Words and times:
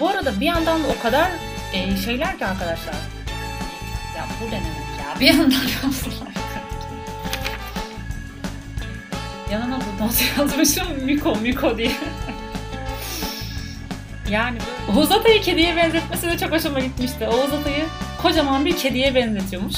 Bu 0.00 0.08
arada 0.08 0.40
bir 0.40 0.46
yandan 0.46 0.84
da 0.84 0.88
o 0.98 1.02
kadar 1.02 1.30
e, 1.72 1.96
şeyler 1.96 2.38
ki 2.38 2.46
arkadaşlar. 2.46 2.94
Ya 4.16 4.26
bu 4.40 4.50
ne 4.50 4.54
ya? 4.56 5.20
Bir 5.20 5.26
yandan 5.26 5.50
yazdılar. 5.84 6.28
Yanına 9.52 9.78
bu 9.80 10.04
not 10.04 10.38
yazmışım 10.38 11.04
Miko 11.04 11.36
Miko 11.36 11.78
diye. 11.78 11.92
yani 14.30 14.58
böyle. 14.88 14.98
Oğuz 14.98 15.12
Atay'ı 15.12 15.42
kediye 15.42 15.76
benzetmesi 15.76 16.26
de 16.26 16.38
çok 16.38 16.52
hoşuma 16.52 16.80
gitmişti. 16.80 17.28
Oğuz 17.28 17.52
Atay'ı 17.52 17.84
kocaman 18.22 18.64
bir 18.64 18.76
kediye 18.76 19.14
benzetiyormuş. 19.14 19.74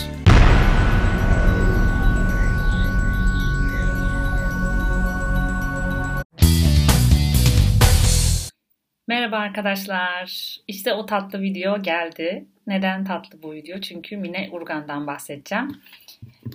Merhaba 9.10 9.36
arkadaşlar. 9.36 10.56
İşte 10.68 10.92
o 10.92 11.06
tatlı 11.06 11.42
video 11.42 11.82
geldi. 11.82 12.44
Neden 12.66 13.04
tatlı 13.04 13.42
bu 13.42 13.52
video? 13.52 13.80
Çünkü 13.80 14.16
Mine 14.16 14.48
Urgan'dan 14.52 15.06
bahsedeceğim. 15.06 15.80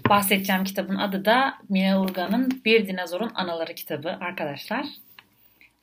Bahsedeceğim 0.10 0.64
kitabın 0.64 0.96
adı 0.96 1.26
da 1.26 1.54
Mine 1.70 1.98
Urgan'ın 1.98 2.62
Bir 2.66 2.88
Dinozorun 2.88 3.32
Anaları 3.36 3.74
kitabı 3.74 4.10
arkadaşlar. 4.10 4.86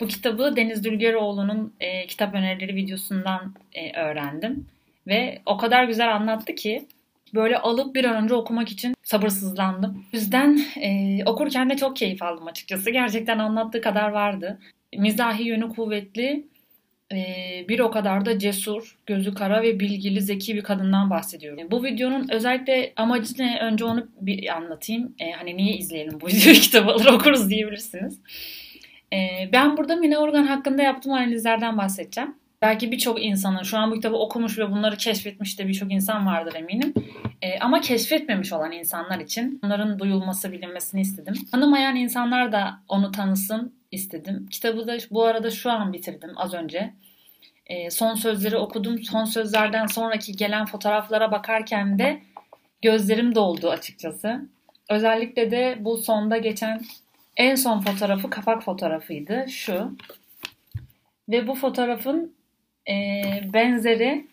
Bu 0.00 0.06
kitabı 0.06 0.56
Deniz 0.56 0.84
Dülgeroğlu'nun 0.84 1.74
e, 1.80 2.06
kitap 2.06 2.34
önerileri 2.34 2.74
videosundan 2.74 3.54
e, 3.74 4.00
öğrendim. 4.00 4.66
Ve 5.06 5.38
o 5.46 5.56
kadar 5.56 5.84
güzel 5.84 6.14
anlattı 6.14 6.54
ki 6.54 6.86
böyle 7.34 7.58
alıp 7.58 7.94
bir 7.94 8.04
an 8.04 8.24
önce 8.24 8.34
okumak 8.34 8.68
için 8.68 8.94
sabırsızlandım. 9.02 10.04
O 10.14 10.16
yüzden 10.16 10.60
e, 10.76 11.18
okurken 11.26 11.70
de 11.70 11.76
çok 11.76 11.96
keyif 11.96 12.22
aldım 12.22 12.46
açıkçası. 12.46 12.90
Gerçekten 12.90 13.38
anlattığı 13.38 13.80
kadar 13.80 14.08
vardı. 14.08 14.58
Mizahi 14.96 15.42
yönü 15.42 15.68
kuvvetli, 15.68 16.51
bir 17.68 17.78
o 17.78 17.90
kadar 17.90 18.24
da 18.24 18.38
cesur, 18.38 18.98
gözü 19.06 19.34
kara 19.34 19.62
ve 19.62 19.80
bilgili, 19.80 20.20
zeki 20.20 20.54
bir 20.54 20.62
kadından 20.62 21.10
bahsediyorum. 21.10 21.70
Bu 21.70 21.84
videonun 21.84 22.28
özellikle 22.30 22.92
amacı 22.96 23.34
ne? 23.38 23.58
Önce 23.60 23.84
onu 23.84 24.08
bir 24.20 24.56
anlatayım. 24.56 25.14
Ee, 25.18 25.30
hani 25.30 25.56
niye 25.56 25.76
izleyelim 25.76 26.20
bu 26.20 26.26
videoyu 26.28 26.60
kitabı 26.60 26.92
alır 26.92 27.06
okuruz 27.06 27.50
diyebilirsiniz. 27.50 28.20
Ee, 29.12 29.48
ben 29.52 29.76
burada 29.76 29.96
Mine 29.96 30.18
Organ 30.18 30.44
hakkında 30.44 30.82
yaptığım 30.82 31.12
analizlerden 31.12 31.78
bahsedeceğim. 31.78 32.34
Belki 32.62 32.92
birçok 32.92 33.24
insanın 33.24 33.62
şu 33.62 33.78
an 33.78 33.90
bu 33.90 33.94
kitabı 33.94 34.16
okumuş 34.16 34.58
ve 34.58 34.70
bunları 34.70 34.96
keşfetmiş 34.96 35.58
de 35.58 35.68
birçok 35.68 35.92
insan 35.92 36.26
vardır 36.26 36.54
eminim. 36.54 36.94
Ee, 37.42 37.58
ama 37.58 37.80
keşfetmemiş 37.80 38.52
olan 38.52 38.72
insanlar 38.72 39.20
için 39.20 39.60
bunların 39.62 39.98
duyulması, 39.98 40.52
bilinmesini 40.52 41.00
istedim. 41.00 41.34
Tanımayan 41.50 41.96
insanlar 41.96 42.52
da 42.52 42.74
onu 42.88 43.12
tanısın 43.12 43.81
istedim. 43.92 44.46
Kitabı 44.50 44.86
da 44.86 44.96
bu 45.10 45.24
arada 45.24 45.50
şu 45.50 45.70
an 45.70 45.92
bitirdim 45.92 46.30
az 46.36 46.54
önce. 46.54 46.94
E, 47.66 47.90
son 47.90 48.14
sözleri 48.14 48.56
okudum. 48.56 49.02
Son 49.02 49.24
sözlerden 49.24 49.86
sonraki 49.86 50.32
gelen 50.32 50.64
fotoğraflara 50.64 51.32
bakarken 51.32 51.98
de 51.98 52.22
gözlerim 52.82 53.34
doldu 53.34 53.70
açıkçası. 53.70 54.48
Özellikle 54.90 55.50
de 55.50 55.76
bu 55.80 55.96
sonda 55.96 56.38
geçen 56.38 56.82
en 57.36 57.54
son 57.54 57.80
fotoğrafı 57.80 58.30
kapak 58.30 58.64
fotoğrafıydı. 58.64 59.46
Şu. 59.48 59.96
Ve 61.28 61.46
bu 61.46 61.54
fotoğrafın 61.54 62.34
e, 62.88 62.94
benzeri 63.52 64.26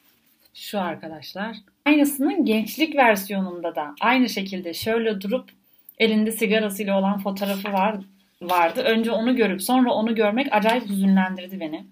şu 0.53 0.79
arkadaşlar. 0.79 1.57
Aynısının 1.85 2.45
gençlik 2.45 2.95
versiyonunda 2.95 3.75
da 3.75 3.95
aynı 4.01 4.29
şekilde 4.29 4.73
şöyle 4.73 5.21
durup 5.21 5.49
elinde 5.97 6.31
sigarasıyla 6.31 6.99
olan 6.99 7.19
fotoğrafı 7.19 7.73
var 7.73 7.97
vardı. 8.41 8.81
Önce 8.81 9.11
onu 9.11 9.35
görüp 9.35 9.61
sonra 9.61 9.93
onu 9.93 10.15
görmek 10.15 10.47
acayip 10.53 10.89
hüzünlendirdi 10.89 11.59
beni. 11.59 11.85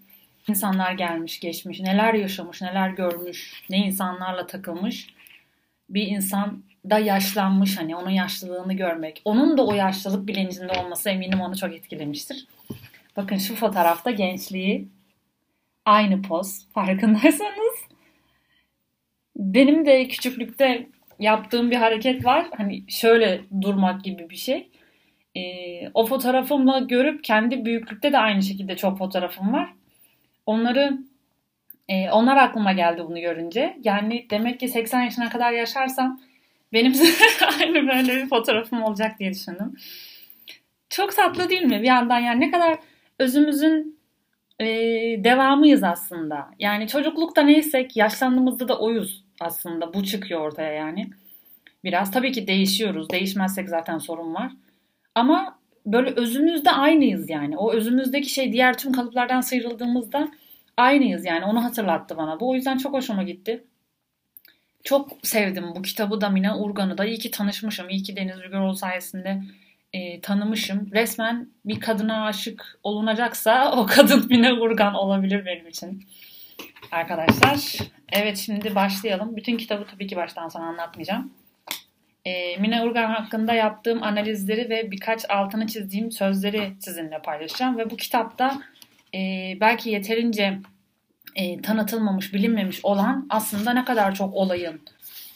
İnsanlar 0.48 0.92
gelmiş 0.92 1.40
geçmiş, 1.40 1.80
neler 1.80 2.14
yaşamış, 2.14 2.62
neler 2.62 2.90
görmüş, 2.90 3.64
ne 3.70 3.78
insanlarla 3.78 4.48
takılmış. 4.48 5.14
Bir 5.90 6.08
insan 6.08 6.64
da 6.90 7.00
yaşlanmış 7.00 7.78
hani 7.78 7.96
onun 7.96 8.10
yaşlılığını 8.10 8.74
görmek. 8.74 9.22
Onun 9.26 9.58
da 9.58 9.66
o 9.66 9.74
yaşlılık 9.74 10.28
bilincinde 10.28 10.72
olması 10.72 11.10
eminim 11.10 11.42
onu 11.42 11.58
çok 11.58 11.74
etkilemiştir. 11.74 12.48
Bakın 13.18 13.38
şu 13.38 13.56
fotoğrafta 13.56 14.12
gençliği 14.12 14.88
aynı 15.86 16.22
poz 16.22 16.68
farkındaysanız. 16.74 17.76
Benim 19.36 19.86
de 19.86 20.08
küçüklükte 20.08 20.88
yaptığım 21.20 21.72
bir 21.72 21.76
hareket 21.76 22.26
var. 22.26 22.48
Hani 22.58 22.84
şöyle 22.92 23.42
durmak 23.62 24.04
gibi 24.04 24.30
bir 24.30 24.36
şey. 24.36 24.70
Ee, 25.38 25.90
o 25.94 26.06
fotoğrafımı 26.06 26.88
görüp 26.88 27.24
kendi 27.24 27.66
büyüklükte 27.66 28.12
de 28.12 28.18
aynı 28.18 28.44
şekilde 28.44 28.76
çok 28.76 28.98
fotoğrafım 28.98 29.54
var. 29.54 29.74
Onları 30.46 30.98
e, 31.90 32.10
onlar 32.10 32.38
aklıma 32.38 32.74
geldi 32.74 33.04
bunu 33.08 33.20
görünce. 33.20 33.78
Yani 33.84 34.28
demek 34.30 34.60
ki 34.60 34.68
80 34.68 35.02
yaşına 35.02 35.30
kadar 35.30 35.52
yaşarsam 35.52 36.22
benim 36.74 36.94
aynı 37.62 37.88
böyle 37.88 38.16
bir 38.16 38.30
fotoğrafım 38.30 38.84
olacak 38.84 39.20
diye 39.20 39.34
düşündüm. 39.34 39.74
Çok 40.90 41.16
tatlı 41.16 41.50
değil 41.50 41.64
mi? 41.64 41.82
Bir 41.82 41.88
yandan 41.88 42.20
yani 42.20 42.40
ne 42.40 42.52
kadar 42.52 42.78
özümüzün 43.20 44.00
e, 44.60 44.66
devamıyız 45.24 45.84
aslında. 45.84 46.50
Yani 46.60 46.88
çocuklukta 46.88 47.42
neysek 47.42 47.98
yaşlandığımızda 47.98 48.68
da 48.68 48.80
oyuz 48.80 49.24
aslında. 49.40 49.94
Bu 49.94 50.04
çıkıyor 50.04 50.42
ortaya 50.42 50.74
yani. 50.74 51.10
Biraz 51.84 52.12
tabii 52.12 52.32
ki 52.32 52.48
değişiyoruz. 52.48 53.10
Değişmezsek 53.10 53.70
zaten 53.70 53.98
sorun 53.98 54.34
var. 54.34 54.52
Ama 55.18 55.60
böyle 55.86 56.10
özümüzde 56.10 56.72
aynıyız 56.72 57.30
yani. 57.30 57.58
O 57.58 57.74
özümüzdeki 57.74 58.30
şey 58.30 58.54
diğer 58.54 58.78
tüm 58.78 58.92
kalıplardan 58.92 59.42
sıyrıldığımızda 59.42 60.32
aynıyız 60.78 61.26
yani. 61.26 61.46
Onu 61.46 61.64
hatırlattı 61.64 62.18
bana. 62.18 62.40
Bu 62.40 62.50
o 62.50 62.56
yüzden 62.56 62.78
çok 62.78 62.94
hoşuma 62.94 63.24
gitti. 63.24 63.64
Çok 64.84 65.10
sevdim 65.24 65.66
bu 65.76 65.82
kitabı 65.82 66.22
da 66.22 66.30
Mina 66.30 66.60
Urgan'ı 66.60 66.98
da. 66.98 67.06
İyi 67.06 67.18
ki 67.18 67.32
tanışmışım. 67.32 67.90
İyi 67.90 68.04
ki 68.04 68.16
Deniz 68.16 68.44
Rügeroğlu 68.44 68.76
sayesinde 68.76 69.42
e, 69.94 70.22
tanımışım. 70.22 70.90
Resmen 70.92 71.50
bir 71.66 71.80
kadına 71.80 72.26
aşık 72.26 72.80
olunacaksa 72.84 73.72
o 73.72 73.86
kadın 73.86 74.26
Mina 74.30 74.54
Urgan 74.54 74.94
olabilir 74.94 75.46
benim 75.46 75.68
için. 75.68 76.04
Arkadaşlar 76.92 77.78
evet 78.12 78.38
şimdi 78.38 78.76
başlayalım. 78.76 79.36
Bütün 79.36 79.58
kitabı 79.58 79.86
tabii 79.86 80.08
ki 80.08 80.16
baştan 80.16 80.48
sona 80.48 80.66
anlatmayacağım 80.66 81.32
e, 82.28 82.58
Mine 82.58 82.84
Urgan 82.84 83.10
hakkında 83.10 83.54
yaptığım 83.54 84.04
analizleri 84.04 84.70
ve 84.70 84.92
birkaç 84.92 85.30
altını 85.30 85.68
çizdiğim 85.68 86.12
sözleri 86.12 86.74
sizinle 86.80 87.22
paylaşacağım. 87.22 87.78
Ve 87.78 87.90
bu 87.90 87.98
kitapta 87.98 88.62
e, 89.16 89.20
belki 89.62 89.90
yeterince 89.90 90.60
e, 91.36 91.62
tanıtılmamış, 91.62 92.34
bilinmemiş 92.34 92.86
olan 92.86 93.28
aslında 93.30 93.74
ne 93.74 93.86
kadar 93.86 94.16
çok 94.16 94.34
olayın 94.34 94.82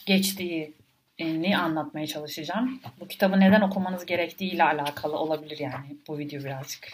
geçtiğini 0.06 1.58
anlatmaya 1.58 2.06
çalışacağım. 2.06 2.80
Bu 3.00 3.08
kitabı 3.08 3.40
neden 3.40 3.60
okumanız 3.60 4.06
gerektiği 4.06 4.50
ile 4.52 4.64
alakalı 4.64 5.16
olabilir 5.16 5.58
yani 5.58 5.96
bu 6.08 6.18
video 6.18 6.44
birazcık. 6.44 6.88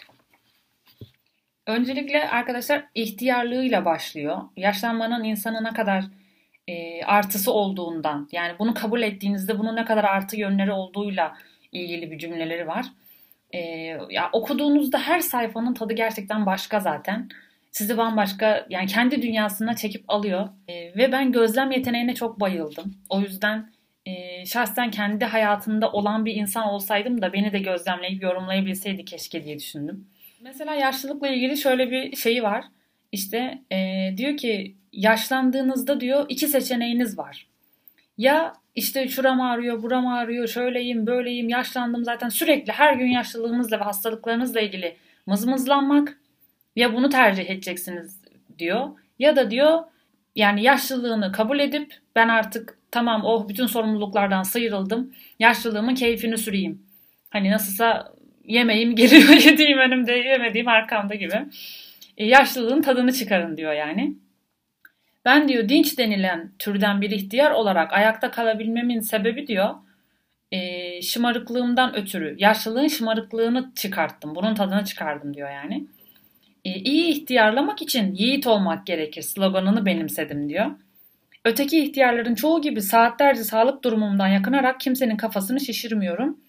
Öncelikle 1.67 2.29
arkadaşlar 2.29 2.85
ihtiyarlığıyla 2.95 3.85
başlıyor. 3.85 4.39
Yaşlanmanın 4.57 5.25
insanı 5.25 5.65
ne 5.65 5.73
kadar 5.73 6.05
e, 6.69 7.05
artısı 7.05 7.53
olduğundan 7.53 8.29
yani 8.33 8.53
bunu 8.59 8.75
kabul 8.75 9.03
ettiğinizde 9.03 9.59
bunun 9.59 9.77
ne 9.77 9.85
kadar 9.85 10.05
artı 10.05 10.37
yönleri 10.37 10.73
olduğuyla 10.73 11.35
ilgili 11.73 12.11
bir 12.11 12.19
cümleleri 12.19 12.67
var. 12.67 12.87
E, 13.55 13.61
ya 14.11 14.31
okuduğunuzda 14.33 14.99
her 14.99 15.21
sayfanın 15.21 15.75
tadı 15.75 15.93
gerçekten 15.93 16.47
başka 16.47 16.81
zaten. 16.81 17.29
Sizi 17.71 17.97
bambaşka 17.97 18.67
yani 18.71 18.87
kendi 18.87 19.23
dünyasına 19.23 19.77
çekip 19.77 20.05
alıyor. 20.09 20.49
E, 20.69 20.75
ve 20.97 21.13
ben 21.13 21.33
gözlem 21.33 21.71
yeteneğine 21.71 22.15
çok 22.15 22.41
bayıldım. 22.41 22.95
O 23.09 23.21
yüzden 23.21 23.71
e, 24.07 24.47
şahsen 24.47 24.91
kendi 24.91 25.25
hayatında 25.25 25.93
olan 25.93 26.25
bir 26.25 26.35
insan 26.35 26.69
olsaydım 26.69 27.23
da 27.23 27.33
beni 27.33 27.53
de 27.53 27.59
gözlemleyip 27.59 28.23
yorumlayabilseydi 28.23 29.05
keşke 29.05 29.45
diye 29.45 29.59
düşündüm. 29.59 30.07
Mesela 30.41 30.75
yaşlılıkla 30.75 31.29
ilgili 31.29 31.57
şöyle 31.57 31.91
bir 31.91 32.17
şeyi 32.17 32.43
var. 32.43 32.65
İşte 33.13 33.59
e, 33.73 34.11
diyor 34.17 34.37
ki 34.37 34.75
yaşlandığınızda 34.93 36.01
diyor 36.01 36.27
iki 36.29 36.49
seçeneğiniz 36.49 37.19
var. 37.19 37.47
Ya 38.19 38.53
işte 38.75 39.09
şuram 39.09 39.41
ağrıyor, 39.41 39.83
buram 39.83 40.07
ağrıyor, 40.07 40.49
şöyleyim, 40.49 41.07
böyleyim, 41.07 41.49
yaşlandım 41.49 42.05
zaten 42.05 42.29
sürekli 42.29 42.73
her 42.73 42.95
gün 42.95 43.07
yaşlılığınızla 43.07 43.81
ve 43.81 43.85
hastalıklarınızla 43.85 44.61
ilgili 44.61 44.97
mızmızlanmak 45.27 46.19
ya 46.77 46.95
bunu 46.95 47.09
tercih 47.09 47.51
edeceksiniz 47.51 48.19
diyor. 48.59 48.89
Ya 49.19 49.37
da 49.37 49.51
diyor 49.51 49.85
yani 50.37 50.63
yaşlılığını 50.63 51.33
kabul 51.33 51.59
edip 51.61 51.95
ben 52.17 52.29
artık 52.29 52.79
tamam 52.91 53.25
oh 53.25 53.49
bütün 53.49 53.67
sorumluluklardan 53.67 54.43
sıyrıldım. 54.43 55.15
Yaşlılığımın 55.39 55.95
keyfini 55.95 56.39
süreyim. 56.39 56.83
Hani 57.31 57.51
nasılsa 57.51 58.13
yemeğim 58.45 58.95
geliyor 58.97 59.29
yediğim 59.45 59.79
önümde 59.79 60.13
yemediğim 60.13 60.69
arkamda 60.69 61.15
gibi. 61.15 61.43
Yaşlılığın 62.19 62.83
tadını 62.83 63.13
çıkarın 63.13 63.57
diyor 63.57 63.73
yani. 63.73 64.15
Ben 65.25 65.49
diyor 65.49 65.69
dinç 65.69 65.99
denilen 65.99 66.53
türden 66.59 67.01
bir 67.01 67.11
ihtiyar 67.11 67.51
olarak 67.51 67.93
ayakta 67.93 68.31
kalabilmemin 68.31 69.01
sebebi 69.01 69.47
diyor 69.47 69.75
e, 70.53 71.03
şımarıklığımdan 71.03 71.97
ötürü 71.97 72.37
yaşlılığın 72.39 72.89
şımarıklığını 72.89 73.73
çıkarttım. 73.75 74.35
Bunun 74.35 74.55
tadını 74.55 74.85
çıkardım 74.85 75.35
diyor 75.35 75.51
yani. 75.51 75.87
E, 76.65 76.75
iyi 76.75 77.05
ihtiyarlamak 77.05 77.83
için 77.83 78.15
yiğit 78.15 78.47
olmak 78.47 78.87
gerekir 78.87 79.23
sloganını 79.23 79.87
benimsedim 79.87 80.49
diyor. 80.49 80.71
Öteki 81.45 81.85
ihtiyarların 81.85 82.35
çoğu 82.35 82.63
gibi 82.63 82.83
saatlerce 82.83 83.45
sağlık 83.45 83.85
durumumdan 83.85 84.29
yakınarak 84.29 84.81
kimsenin 84.81 85.17
kafasını 85.17 85.61
şişirmiyorum. 85.61 86.41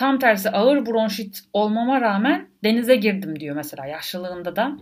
Tam 0.00 0.18
tersi 0.18 0.50
ağır 0.50 0.86
bronşit 0.86 1.40
olmama 1.52 2.00
rağmen 2.00 2.48
denize 2.64 2.96
girdim 2.96 3.40
diyor 3.40 3.56
mesela 3.56 3.86
yaşlılığında 3.86 4.56
da. 4.56 4.72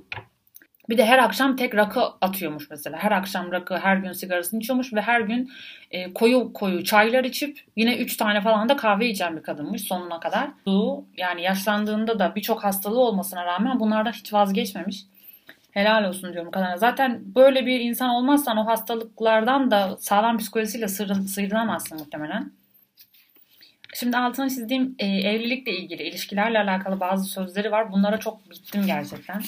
Bir 0.88 0.99
de 0.99 1.06
her 1.06 1.19
akşam 1.19 1.56
tek 1.56 1.75
rakı 1.75 2.00
atıyormuş 2.20 2.70
mesela. 2.70 2.99
Her 2.99 3.12
akşam 3.12 3.53
rakı, 3.53 3.76
her 3.76 3.97
gün 3.97 4.12
sigarasını 4.12 4.61
içiyormuş 4.61 4.93
ve 4.93 5.00
her 5.00 5.20
gün 5.20 5.50
e, 5.91 6.15
koyu 6.15 6.53
koyu 6.53 6.85
çaylar 6.85 7.25
içip 7.25 7.61
yine 7.76 7.97
3 7.97 8.17
tane 8.17 8.41
falan 8.41 8.69
da 8.69 8.76
kahve 8.76 9.09
içen 9.09 9.37
bir 9.37 9.43
kadınmış 9.43 9.82
sonuna 9.82 10.20
kadar. 10.20 10.50
Bu 10.67 11.06
yani 11.17 11.43
yaşlandığında 11.43 12.19
da 12.19 12.35
birçok 12.35 12.64
hastalığı 12.64 13.00
olmasına 13.00 13.44
rağmen 13.44 13.81
bunlardan 13.81 14.12
hiç 14.12 14.32
vazgeçmemiş. 14.32 15.05
Helal 15.71 16.05
olsun 16.05 16.32
diyorum 16.32 16.50
kadına. 16.50 16.76
Zaten 16.76 17.23
böyle 17.35 17.67
bir 17.67 17.81
insan 17.81 18.11
olmazsan 18.11 18.56
o 18.56 18.67
hastalıklardan 18.67 19.71
da 19.71 19.97
sağlam 20.00 20.38
psikolojisiyle 20.38 20.88
sıyrılamazsın 20.88 21.99
muhtemelen. 21.99 22.57
Şimdi 24.00 24.17
altına 24.17 24.49
çizdiğim 24.49 24.95
e, 24.99 25.06
evlilikle 25.06 25.77
ilgili, 25.77 26.03
ilişkilerle 26.03 26.59
alakalı 26.59 27.00
bazı 27.00 27.25
sözleri 27.25 27.71
var. 27.71 27.93
Bunlara 27.93 28.19
çok 28.19 28.50
bittim 28.50 28.83
gerçekten. 28.87 29.43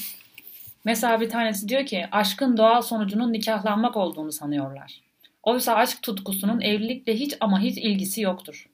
Mesela 0.84 1.20
bir 1.20 1.30
tanesi 1.30 1.68
diyor 1.68 1.86
ki 1.86 2.06
aşkın 2.12 2.56
doğal 2.56 2.82
sonucunun 2.82 3.32
nikahlanmak 3.32 3.96
olduğunu 3.96 4.32
sanıyorlar. 4.32 5.00
Oysa 5.42 5.74
aşk 5.74 6.02
tutkusunun 6.02 6.60
evlilikle 6.60 7.14
hiç 7.14 7.36
ama 7.40 7.60
hiç 7.60 7.78
ilgisi 7.78 8.20
yoktur. 8.20 8.68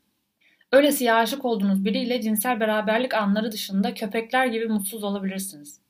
Öylesiye 0.72 1.12
aşık 1.12 1.44
olduğunuz 1.44 1.84
biriyle 1.84 2.20
cinsel 2.20 2.60
beraberlik 2.60 3.14
anları 3.14 3.52
dışında 3.52 3.94
köpekler 3.94 4.46
gibi 4.46 4.66
mutsuz 4.66 5.04
olabilirsiniz. 5.04 5.80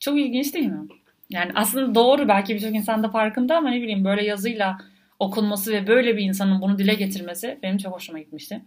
Çok 0.00 0.18
ilginç 0.18 0.54
değil 0.54 0.66
mi? 0.66 0.88
Yani 1.30 1.52
aslında 1.54 1.94
doğru 1.94 2.28
belki 2.28 2.54
birçok 2.54 2.74
insan 2.74 3.02
da 3.02 3.08
farkında 3.08 3.56
ama 3.56 3.70
ne 3.70 3.82
bileyim 3.82 4.04
böyle 4.04 4.24
yazıyla 4.24 4.78
okunması 5.18 5.72
ve 5.72 5.86
böyle 5.86 6.16
bir 6.16 6.22
insanın 6.22 6.62
bunu 6.62 6.78
dile 6.78 6.94
getirmesi 6.94 7.58
benim 7.62 7.78
çok 7.78 7.94
hoşuma 7.94 8.18
gitmişti. 8.18 8.62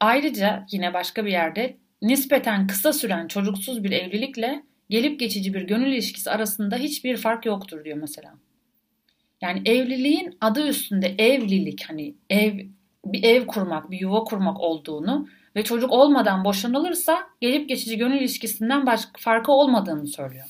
Ayrıca 0.00 0.66
yine 0.70 0.94
başka 0.94 1.24
bir 1.24 1.30
yerde 1.30 1.76
nispeten 2.02 2.66
kısa 2.66 2.92
süren 2.92 3.28
çocuksuz 3.28 3.84
bir 3.84 3.90
evlilikle 3.90 4.62
gelip 4.90 5.20
geçici 5.20 5.54
bir 5.54 5.62
gönül 5.62 5.92
ilişkisi 5.92 6.30
arasında 6.30 6.76
hiçbir 6.76 7.16
fark 7.16 7.46
yoktur 7.46 7.84
diyor 7.84 7.96
mesela. 7.96 8.34
Yani 9.40 9.62
evliliğin 9.64 10.36
adı 10.40 10.68
üstünde 10.68 11.14
evlilik 11.18 11.84
hani 11.88 12.14
ev 12.30 12.58
bir 13.04 13.24
ev 13.24 13.46
kurmak, 13.46 13.90
bir 13.90 14.00
yuva 14.00 14.24
kurmak 14.24 14.60
olduğunu 14.60 15.28
ve 15.56 15.64
çocuk 15.64 15.92
olmadan 15.92 16.44
boşanılırsa 16.44 17.26
gelip 17.40 17.68
geçici 17.68 17.98
gönül 17.98 18.20
ilişkisinden 18.20 18.86
başka 18.86 19.12
farkı 19.18 19.52
olmadığını 19.52 20.06
söylüyor. 20.06 20.46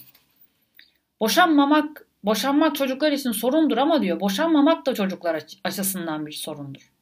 Boşanmamak, 1.20 2.06
boşanmak 2.24 2.74
çocuklar 2.76 3.12
için 3.12 3.32
sorundur 3.32 3.76
ama 3.76 4.02
diyor 4.02 4.20
boşanmamak 4.20 4.86
da 4.86 4.94
çocuklar 4.94 5.42
açısından 5.64 6.26
bir 6.26 6.32
sorundur. 6.32 6.95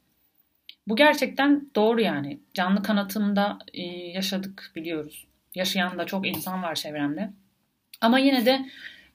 Bu 0.88 0.96
gerçekten 0.96 1.68
doğru 1.76 2.00
yani. 2.00 2.38
Canlı 2.54 2.82
kanatımda 2.82 3.58
e, 3.72 3.82
yaşadık 3.86 4.72
biliyoruz. 4.76 5.26
Yaşayan 5.54 5.98
da 5.98 6.06
çok 6.06 6.26
insan 6.26 6.62
var 6.62 6.74
çevremde. 6.74 7.30
Ama 8.00 8.18
yine 8.18 8.46
de 8.46 8.66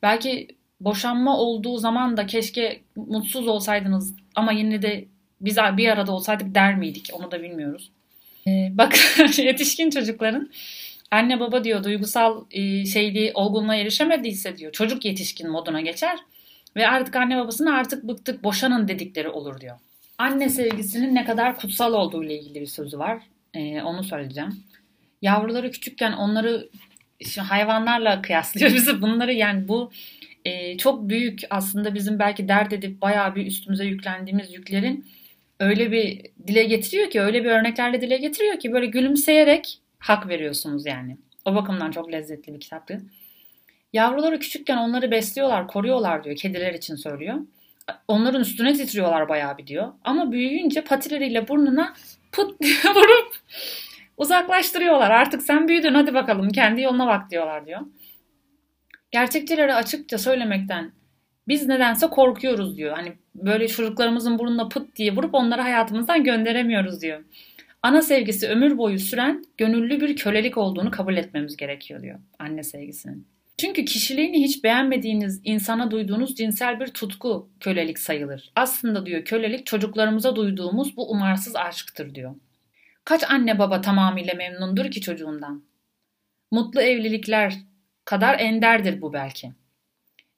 belki 0.01 0.47
boşanma 0.79 1.37
olduğu 1.37 1.77
zaman 1.77 2.17
da 2.17 2.25
keşke 2.25 2.81
mutsuz 2.95 3.47
olsaydınız 3.47 4.15
ama 4.35 4.51
yine 4.51 4.81
de 4.81 5.05
biz 5.41 5.57
bir 5.57 5.89
arada 5.89 6.11
olsaydık 6.11 6.55
der 6.55 6.75
miydik 6.75 7.09
onu 7.13 7.31
da 7.31 7.43
bilmiyoruz. 7.43 7.91
Ee, 8.47 8.69
bak 8.71 8.95
yetişkin 9.37 9.89
çocukların 9.89 10.49
anne 11.11 11.39
baba 11.39 11.63
diyor 11.63 11.83
duygusal 11.83 12.43
e, 12.51 12.85
şeyliği 12.85 13.31
olgunluğa 13.33 13.75
erişemediyse 13.75 14.57
diyor 14.57 14.71
çocuk 14.71 15.05
yetişkin 15.05 15.49
moduna 15.49 15.81
geçer 15.81 16.19
ve 16.75 16.87
artık 16.87 17.15
anne 17.15 17.37
babasına 17.37 17.75
artık 17.75 18.03
bıktık 18.03 18.43
boşanın 18.43 18.87
dedikleri 18.87 19.29
olur 19.29 19.61
diyor. 19.61 19.77
Anne 20.19 20.49
sevgisinin 20.49 21.15
ne 21.15 21.25
kadar 21.25 21.57
kutsal 21.57 21.93
olduğu 21.93 22.23
ile 22.23 22.39
ilgili 22.39 22.61
bir 22.61 22.65
sözü 22.65 22.99
var. 22.99 23.21
Ee, 23.53 23.81
onu 23.81 24.03
söyleyeceğim. 24.03 24.63
Yavruları 25.21 25.71
küçükken 25.71 26.11
onları 26.11 26.69
işte 27.19 27.41
hayvanlarla 27.41 28.21
kıyaslıyor 28.21 28.73
bizi. 28.73 29.01
Bunları 29.01 29.33
yani 29.33 29.67
bu 29.67 29.91
e, 30.45 30.77
çok 30.77 31.09
büyük 31.09 31.41
aslında 31.49 31.95
bizim 31.95 32.19
belki 32.19 32.47
dert 32.47 32.73
edip 32.73 33.01
bayağı 33.01 33.35
bir 33.35 33.45
üstümüze 33.45 33.85
yüklendiğimiz 33.85 34.53
yüklerin 34.53 35.05
öyle 35.59 35.91
bir 35.91 36.21
dile 36.47 36.63
getiriyor 36.63 37.09
ki 37.09 37.21
öyle 37.21 37.43
bir 37.43 37.49
örneklerle 37.49 38.01
dile 38.01 38.17
getiriyor 38.17 38.59
ki 38.59 38.71
böyle 38.71 38.85
gülümseyerek 38.85 39.79
hak 39.99 40.27
veriyorsunuz 40.27 40.85
yani. 40.85 41.17
O 41.45 41.55
bakımdan 41.55 41.91
çok 41.91 42.11
lezzetli 42.11 42.53
bir 42.53 42.59
kitaptı. 42.59 43.01
Yavruları 43.93 44.39
küçükken 44.39 44.77
onları 44.77 45.11
besliyorlar, 45.11 45.67
koruyorlar 45.67 46.23
diyor. 46.23 46.35
Kediler 46.35 46.73
için 46.73 46.95
söylüyor. 46.95 47.35
Onların 48.07 48.41
üstüne 48.41 48.73
titriyorlar 48.73 49.29
bayağı 49.29 49.57
bir 49.57 49.67
diyor. 49.67 49.93
Ama 50.03 50.31
büyüyünce 50.31 50.83
patileriyle 50.83 51.47
burnuna 51.47 51.93
put 52.31 52.61
diye 52.61 52.73
vurup 52.95 53.35
uzaklaştırıyorlar. 54.17 55.11
Artık 55.11 55.41
sen 55.41 55.67
büyüdün 55.67 55.93
hadi 55.93 56.13
bakalım 56.13 56.49
kendi 56.49 56.81
yoluna 56.81 57.07
bak 57.07 57.31
diyorlar 57.31 57.65
diyor. 57.65 57.81
Gerçekçileri 59.11 59.73
açıkça 59.73 60.17
söylemekten 60.17 60.91
biz 61.47 61.67
nedense 61.67 62.07
korkuyoruz 62.07 62.77
diyor. 62.77 62.95
Hani 62.95 63.13
böyle 63.35 63.67
çocuklarımızın 63.67 64.39
burnuna 64.39 64.67
pıt 64.67 64.95
diye 64.95 65.15
vurup 65.15 65.33
onları 65.33 65.61
hayatımızdan 65.61 66.23
gönderemiyoruz 66.23 67.01
diyor. 67.01 67.23
Ana 67.83 68.01
sevgisi 68.01 68.47
ömür 68.47 68.77
boyu 68.77 68.99
süren 68.99 69.45
gönüllü 69.57 70.01
bir 70.01 70.15
kölelik 70.15 70.57
olduğunu 70.57 70.91
kabul 70.91 71.17
etmemiz 71.17 71.57
gerekiyor 71.57 72.01
diyor 72.01 72.19
anne 72.39 72.63
sevgisinin. 72.63 73.27
Çünkü 73.59 73.85
kişiliğini 73.85 74.43
hiç 74.43 74.63
beğenmediğiniz 74.63 75.41
insana 75.43 75.91
duyduğunuz 75.91 76.35
cinsel 76.35 76.79
bir 76.79 76.87
tutku 76.87 77.49
kölelik 77.59 77.99
sayılır. 77.99 78.51
Aslında 78.55 79.05
diyor 79.05 79.25
kölelik 79.25 79.65
çocuklarımıza 79.65 80.35
duyduğumuz 80.35 80.97
bu 80.97 81.11
umarsız 81.11 81.55
aşktır 81.55 82.15
diyor. 82.15 82.35
Kaç 83.05 83.31
anne 83.31 83.59
baba 83.59 83.81
tamamıyla 83.81 84.33
memnundur 84.33 84.91
ki 84.91 85.01
çocuğundan? 85.01 85.63
Mutlu 86.51 86.81
evlilikler 86.81 87.53
kadar 88.05 88.39
enderdir 88.39 89.01
bu 89.01 89.13
belki. 89.13 89.51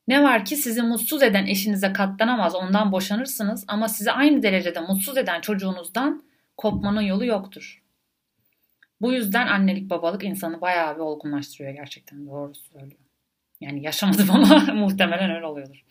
Ne 0.07 0.23
var 0.23 0.45
ki 0.45 0.55
sizi 0.55 0.81
mutsuz 0.81 1.23
eden 1.23 1.45
eşinize 1.45 1.93
katlanamaz 1.93 2.55
ondan 2.55 2.91
boşanırsınız 2.91 3.65
ama 3.67 3.87
sizi 3.87 4.11
aynı 4.11 4.43
derecede 4.43 4.79
mutsuz 4.79 5.17
eden 5.17 5.41
çocuğunuzdan 5.41 6.23
kopmanın 6.57 7.01
yolu 7.01 7.25
yoktur. 7.25 7.83
Bu 9.01 9.13
yüzden 9.13 9.47
annelik 9.47 9.89
babalık 9.89 10.23
insanı 10.23 10.61
bayağı 10.61 10.95
bir 10.95 10.99
olgunlaştırıyor 10.99 11.73
gerçekten 11.73 12.27
doğru 12.27 12.55
söylüyor. 12.55 13.10
Yani 13.61 13.83
yaşamadım 13.83 14.27
ama 14.31 14.73
muhtemelen 14.73 15.31
öyle 15.31 15.45
oluyordur. 15.45 15.83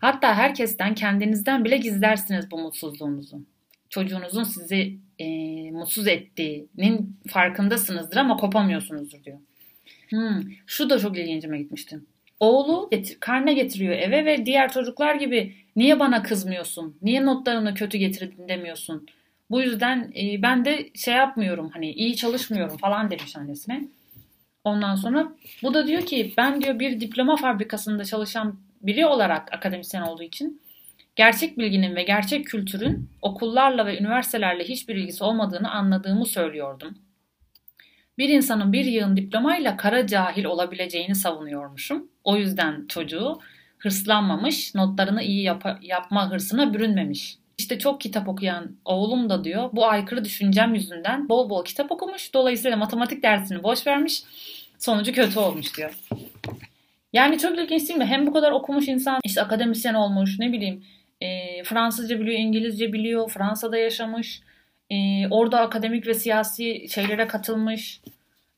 Hatta 0.00 0.34
herkesten 0.34 0.94
kendinizden 0.94 1.64
bile 1.64 1.76
gizlersiniz 1.76 2.50
bu 2.50 2.58
mutsuzluğunuzu. 2.58 3.44
Çocuğunuzun 3.88 4.42
sizi 4.42 4.98
e, 5.18 5.26
mutsuz 5.70 6.06
ettiğinin 6.06 7.16
farkındasınızdır 7.28 8.16
ama 8.16 8.36
kopamıyorsunuzdur 8.36 9.24
diyor. 9.24 9.38
Hmm, 10.08 10.42
şu 10.66 10.90
da 10.90 10.98
çok 10.98 11.18
ilgincime 11.18 11.58
gitmişti. 11.58 12.00
Oğlu 12.40 12.88
getir, 12.90 13.16
karne 13.20 13.54
getiriyor 13.54 13.92
eve 13.92 14.24
ve 14.24 14.46
diğer 14.46 14.72
çocuklar 14.72 15.14
gibi 15.14 15.54
niye 15.76 16.00
bana 16.00 16.22
kızmıyorsun? 16.22 16.96
Niye 17.02 17.24
notlarını 17.24 17.74
kötü 17.74 17.98
getirdin 17.98 18.48
demiyorsun? 18.48 19.06
Bu 19.50 19.60
yüzden 19.60 20.12
e, 20.16 20.42
ben 20.42 20.64
de 20.64 20.90
şey 20.94 21.14
yapmıyorum 21.14 21.70
hani 21.72 21.92
iyi 21.92 22.16
çalışmıyorum 22.16 22.76
falan 22.76 23.10
demiş 23.10 23.36
annesine. 23.36 23.88
Ondan 24.64 24.94
sonra 24.94 25.32
bu 25.62 25.74
da 25.74 25.86
diyor 25.86 26.02
ki 26.02 26.34
ben 26.36 26.62
diyor 26.62 26.78
bir 26.78 27.00
diploma 27.00 27.36
fabrikasında 27.36 28.04
çalışan 28.04 28.60
biri 28.82 29.06
olarak 29.06 29.52
akademisyen 29.54 30.02
olduğu 30.02 30.22
için 30.22 30.62
gerçek 31.16 31.58
bilginin 31.58 31.96
ve 31.96 32.02
gerçek 32.02 32.46
kültürün 32.46 33.10
okullarla 33.22 33.86
ve 33.86 33.98
üniversitelerle 33.98 34.64
hiçbir 34.64 34.96
ilgisi 34.96 35.24
olmadığını 35.24 35.70
anladığımı 35.70 36.26
söylüyordum. 36.26 36.98
Bir 38.18 38.28
insanın 38.28 38.72
bir 38.72 38.84
yığın 38.84 39.16
diplomayla 39.16 39.76
kara 39.76 40.06
cahil 40.06 40.44
olabileceğini 40.44 41.14
savunuyormuşum. 41.14 42.08
O 42.24 42.36
yüzden 42.36 42.86
çocuğu 42.86 43.38
hırslanmamış, 43.78 44.74
notlarını 44.74 45.22
iyi 45.22 45.42
yap- 45.42 45.78
yapma 45.82 46.30
hırsına 46.30 46.74
bürünmemiş. 46.74 47.38
İşte 47.60 47.78
çok 47.78 48.00
kitap 48.00 48.28
okuyan 48.28 48.76
oğlum 48.84 49.30
da 49.30 49.44
diyor 49.44 49.70
bu 49.72 49.86
aykırı 49.86 50.24
düşüncem 50.24 50.74
yüzünden 50.74 51.28
bol 51.28 51.50
bol 51.50 51.64
kitap 51.64 51.92
okumuş. 51.92 52.34
Dolayısıyla 52.34 52.76
matematik 52.76 53.22
dersini 53.22 53.62
boş 53.62 53.86
vermiş. 53.86 54.22
Sonucu 54.78 55.12
kötü 55.12 55.38
olmuş 55.38 55.76
diyor. 55.76 55.94
Yani 57.12 57.38
çok 57.38 57.58
ilginç 57.58 57.88
değil 57.88 57.98
mi? 57.98 58.06
Hem 58.06 58.26
bu 58.26 58.32
kadar 58.32 58.52
okumuş 58.52 58.88
insan 58.88 59.20
işte 59.24 59.42
akademisyen 59.42 59.94
olmuş 59.94 60.38
ne 60.38 60.52
bileyim 60.52 60.84
e, 61.20 61.62
Fransızca 61.64 62.20
biliyor, 62.20 62.38
İngilizce 62.38 62.92
biliyor, 62.92 63.30
Fransa'da 63.30 63.78
yaşamış, 63.78 64.42
e, 64.90 65.28
orada 65.28 65.60
akademik 65.60 66.06
ve 66.06 66.14
siyasi 66.14 66.88
şeylere 66.88 67.26
katılmış 67.26 68.00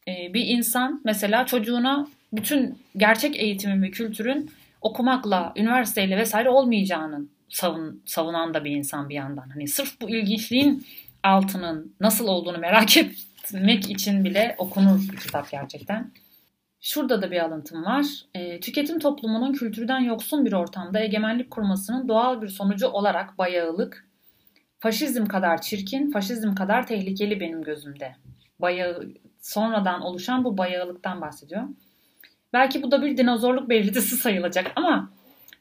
e, 0.08 0.34
bir 0.34 0.46
insan 0.46 1.00
mesela 1.04 1.46
çocuğuna 1.46 2.08
bütün 2.32 2.78
gerçek 2.96 3.36
eğitimin 3.36 3.82
ve 3.82 3.90
kültürün 3.90 4.50
okumakla, 4.80 5.52
üniversiteyle 5.56 6.16
vesaire 6.16 6.50
olmayacağının 6.50 7.30
savun, 7.52 8.02
savunan 8.06 8.54
da 8.54 8.64
bir 8.64 8.70
insan 8.70 9.08
bir 9.08 9.14
yandan. 9.14 9.50
Hani 9.50 9.68
sırf 9.68 10.00
bu 10.00 10.10
ilginçliğin 10.10 10.86
altının 11.22 11.94
nasıl 12.00 12.28
olduğunu 12.28 12.58
merak 12.58 12.96
etmek 13.44 13.90
için 13.90 14.24
bile 14.24 14.54
okunur 14.58 15.08
bir 15.12 15.16
kitap 15.16 15.50
gerçekten. 15.50 16.12
Şurada 16.80 17.22
da 17.22 17.30
bir 17.30 17.44
alıntım 17.44 17.84
var. 17.84 18.06
E, 18.34 18.60
tüketim 18.60 18.98
toplumunun 18.98 19.52
kültürden 19.52 20.00
yoksun 20.00 20.46
bir 20.46 20.52
ortamda 20.52 21.00
egemenlik 21.00 21.50
kurmasının 21.50 22.08
doğal 22.08 22.42
bir 22.42 22.48
sonucu 22.48 22.88
olarak 22.88 23.38
bayağılık, 23.38 24.08
faşizm 24.78 25.26
kadar 25.26 25.60
çirkin, 25.60 26.10
faşizm 26.10 26.54
kadar 26.54 26.86
tehlikeli 26.86 27.40
benim 27.40 27.62
gözümde. 27.62 28.16
Bayağı, 28.58 29.12
sonradan 29.40 30.00
oluşan 30.00 30.44
bu 30.44 30.58
bayağılıktan 30.58 31.20
bahsediyor. 31.20 31.62
Belki 32.52 32.82
bu 32.82 32.90
da 32.90 33.02
bir 33.02 33.16
dinozorluk 33.16 33.68
belirtisi 33.68 34.16
sayılacak 34.16 34.72
ama 34.76 35.10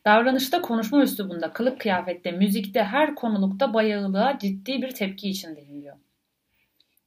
davranışta, 0.06 0.62
konuşma 0.62 1.04
üslubunda, 1.04 1.54
kılık 1.54 1.80
kıyafette, 1.80 2.32
müzikte, 2.32 2.84
her 2.84 3.16
konulukta 3.16 3.74
bayağılığa 3.74 4.40
ciddi 4.40 4.82
bir 4.82 4.92
tepki 4.92 5.30
içindeyim 5.30 5.82
diyor. 5.82 5.98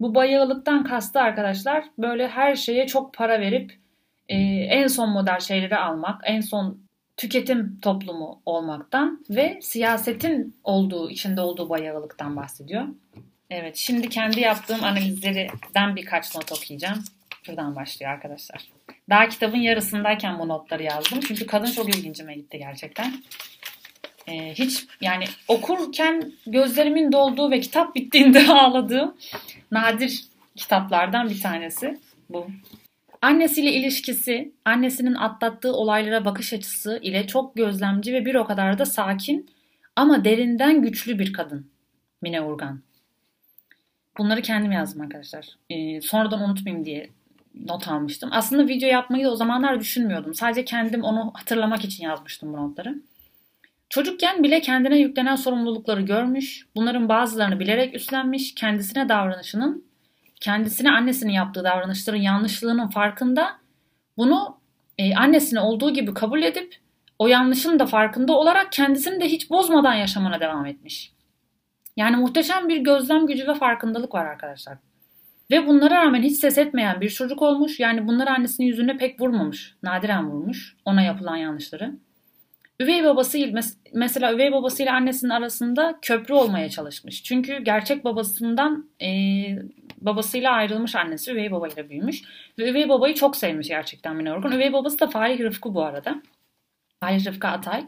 Bu 0.00 0.14
bayağılıktan 0.14 0.84
kastı 0.84 1.20
arkadaşlar 1.20 1.84
böyle 1.98 2.28
her 2.28 2.54
şeye 2.54 2.86
çok 2.86 3.14
para 3.14 3.40
verip 3.40 3.78
e, 4.28 4.36
en 4.64 4.86
son 4.86 5.10
model 5.10 5.40
şeyleri 5.40 5.76
almak, 5.76 6.20
en 6.24 6.40
son 6.40 6.84
tüketim 7.16 7.80
toplumu 7.82 8.42
olmaktan 8.46 9.24
ve 9.30 9.58
siyasetin 9.62 10.56
olduğu, 10.64 11.10
içinde 11.10 11.40
olduğu 11.40 11.68
bayağılıktan 11.68 12.36
bahsediyor. 12.36 12.84
Evet, 13.50 13.76
şimdi 13.76 14.08
kendi 14.08 14.40
yaptığım 14.40 14.84
analizlerden 14.84 15.96
birkaç 15.96 16.34
not 16.34 16.52
okuyacağım. 16.52 17.04
Buradan 17.48 17.76
başlıyor 17.76 18.12
arkadaşlar. 18.12 18.68
Daha 19.10 19.28
kitabın 19.28 19.58
yarısındayken 19.58 20.38
bu 20.38 20.48
notları 20.48 20.82
yazdım. 20.82 21.20
Çünkü 21.20 21.46
kadın 21.46 21.70
çok 21.70 21.96
ilgincime 21.96 22.34
gitti 22.34 22.58
gerçekten. 22.58 23.12
Ee, 24.28 24.54
hiç 24.54 24.86
yani 25.00 25.24
okurken 25.48 26.32
gözlerimin 26.46 27.12
dolduğu 27.12 27.50
ve 27.50 27.60
kitap 27.60 27.94
bittiğinde 27.94 28.48
ağladığım 28.52 29.16
nadir 29.70 30.24
kitaplardan 30.56 31.30
bir 31.30 31.40
tanesi 31.40 32.00
bu. 32.28 32.46
Annesiyle 33.22 33.72
ilişkisi, 33.72 34.52
annesinin 34.64 35.14
atlattığı 35.14 35.72
olaylara 35.72 36.24
bakış 36.24 36.52
açısı 36.52 36.98
ile 37.02 37.26
çok 37.26 37.56
gözlemci 37.56 38.12
ve 38.12 38.24
bir 38.24 38.34
o 38.34 38.44
kadar 38.44 38.78
da 38.78 38.86
sakin 38.86 39.50
ama 39.96 40.24
derinden 40.24 40.82
güçlü 40.82 41.18
bir 41.18 41.32
kadın. 41.32 41.70
Mine 42.22 42.42
Urgan. 42.42 42.80
Bunları 44.18 44.42
kendim 44.42 44.72
yazdım 44.72 45.00
arkadaşlar. 45.00 45.46
Ee, 45.70 46.00
sonradan 46.00 46.42
unutmayayım 46.42 46.84
diye 46.84 47.10
not 47.54 47.88
almıştım. 47.88 48.30
Aslında 48.32 48.68
video 48.68 48.88
yapmayı 48.88 49.24
da 49.24 49.30
o 49.30 49.36
zamanlar 49.36 49.80
düşünmüyordum. 49.80 50.34
Sadece 50.34 50.64
kendim 50.64 51.02
onu 51.02 51.30
hatırlamak 51.34 51.84
için 51.84 52.04
yazmıştım 52.04 52.52
bu 52.52 52.56
notları. 52.56 52.94
Çocukken 53.88 54.42
bile 54.42 54.60
kendine 54.60 54.98
yüklenen 54.98 55.36
sorumlulukları 55.36 56.00
görmüş, 56.00 56.66
bunların 56.74 57.08
bazılarını 57.08 57.60
bilerek 57.60 57.94
üstlenmiş, 57.94 58.54
kendisine 58.54 59.08
davranışının, 59.08 59.84
kendisine 60.40 60.90
annesinin 60.90 61.32
yaptığı 61.32 61.64
davranışların 61.64 62.18
yanlışlığının 62.18 62.88
farkında, 62.88 63.50
bunu 64.16 64.58
e, 64.98 65.14
annesine 65.14 65.60
olduğu 65.60 65.92
gibi 65.92 66.14
kabul 66.14 66.42
edip 66.42 66.76
o 67.18 67.26
yanlışın 67.26 67.78
da 67.78 67.86
farkında 67.86 68.32
olarak 68.32 68.72
kendisini 68.72 69.20
de 69.20 69.28
hiç 69.28 69.50
bozmadan 69.50 69.94
yaşamına 69.94 70.40
devam 70.40 70.66
etmiş. 70.66 71.12
Yani 71.96 72.16
muhteşem 72.16 72.68
bir 72.68 72.76
gözlem 72.76 73.26
gücü 73.26 73.46
ve 73.46 73.54
farkındalık 73.54 74.14
var 74.14 74.26
arkadaşlar. 74.26 74.78
Ve 75.50 75.66
bunlara 75.66 76.04
rağmen 76.04 76.22
hiç 76.22 76.38
ses 76.38 76.58
etmeyen 76.58 77.00
bir 77.00 77.10
çocuk 77.10 77.42
olmuş. 77.42 77.80
Yani 77.80 78.06
bunları 78.06 78.30
annesinin 78.30 78.66
yüzüne 78.66 78.96
pek 78.96 79.20
vurmamış. 79.20 79.74
Nadiren 79.82 80.30
vurmuş 80.30 80.76
ona 80.84 81.02
yapılan 81.02 81.36
yanlışları. 81.36 81.94
Üvey 82.80 83.04
babası 83.04 83.38
mesela 83.92 84.34
üvey 84.34 84.52
babasıyla 84.52 84.94
annesinin 84.94 85.30
arasında 85.30 85.98
köprü 86.02 86.34
olmaya 86.34 86.68
çalışmış. 86.68 87.22
Çünkü 87.22 87.58
gerçek 87.64 88.04
babasından 88.04 88.90
e, 89.02 89.08
babasıyla 89.98 90.52
ayrılmış 90.52 90.94
annesi 90.94 91.32
üvey 91.32 91.50
babayla 91.50 91.90
büyümüş. 91.90 92.22
Ve 92.58 92.70
üvey 92.70 92.88
babayı 92.88 93.14
çok 93.14 93.36
sevmiş 93.36 93.68
gerçekten 93.68 94.16
Mine 94.16 94.32
Orgun. 94.32 94.52
Üvey 94.52 94.72
babası 94.72 95.00
da 95.00 95.06
Falih 95.06 95.40
Rıfkı 95.40 95.74
bu 95.74 95.82
arada. 95.82 96.22
Falih 97.00 97.26
Rıfkı 97.26 97.48
Atay. 97.48 97.84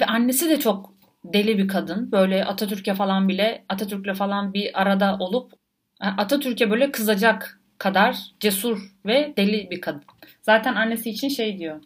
Ve 0.00 0.06
annesi 0.06 0.50
de 0.50 0.60
çok 0.60 0.94
deli 1.24 1.58
bir 1.58 1.68
kadın. 1.68 2.12
Böyle 2.12 2.44
Atatürk'e 2.44 2.94
falan 2.94 3.28
bile 3.28 3.64
Atatürk'le 3.68 4.14
falan 4.14 4.54
bir 4.54 4.82
arada 4.82 5.16
olup 5.20 5.52
Atatürk'e 6.00 6.70
böyle 6.70 6.92
kızacak 6.92 7.60
kadar 7.78 8.16
cesur 8.40 8.92
ve 9.06 9.34
deli 9.36 9.70
bir 9.70 9.80
kadın. 9.80 10.02
Zaten 10.42 10.74
annesi 10.74 11.10
için 11.10 11.28
şey 11.28 11.58
diyor. 11.58 11.80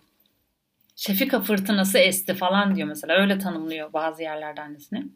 Şefika 0.96 1.40
fırtınası 1.40 1.98
esti 1.98 2.34
falan 2.34 2.76
diyor 2.76 2.88
mesela. 2.88 3.20
Öyle 3.20 3.38
tanımlıyor 3.38 3.92
bazı 3.92 4.22
yerlerde 4.22 4.60
annesini. 4.60 5.06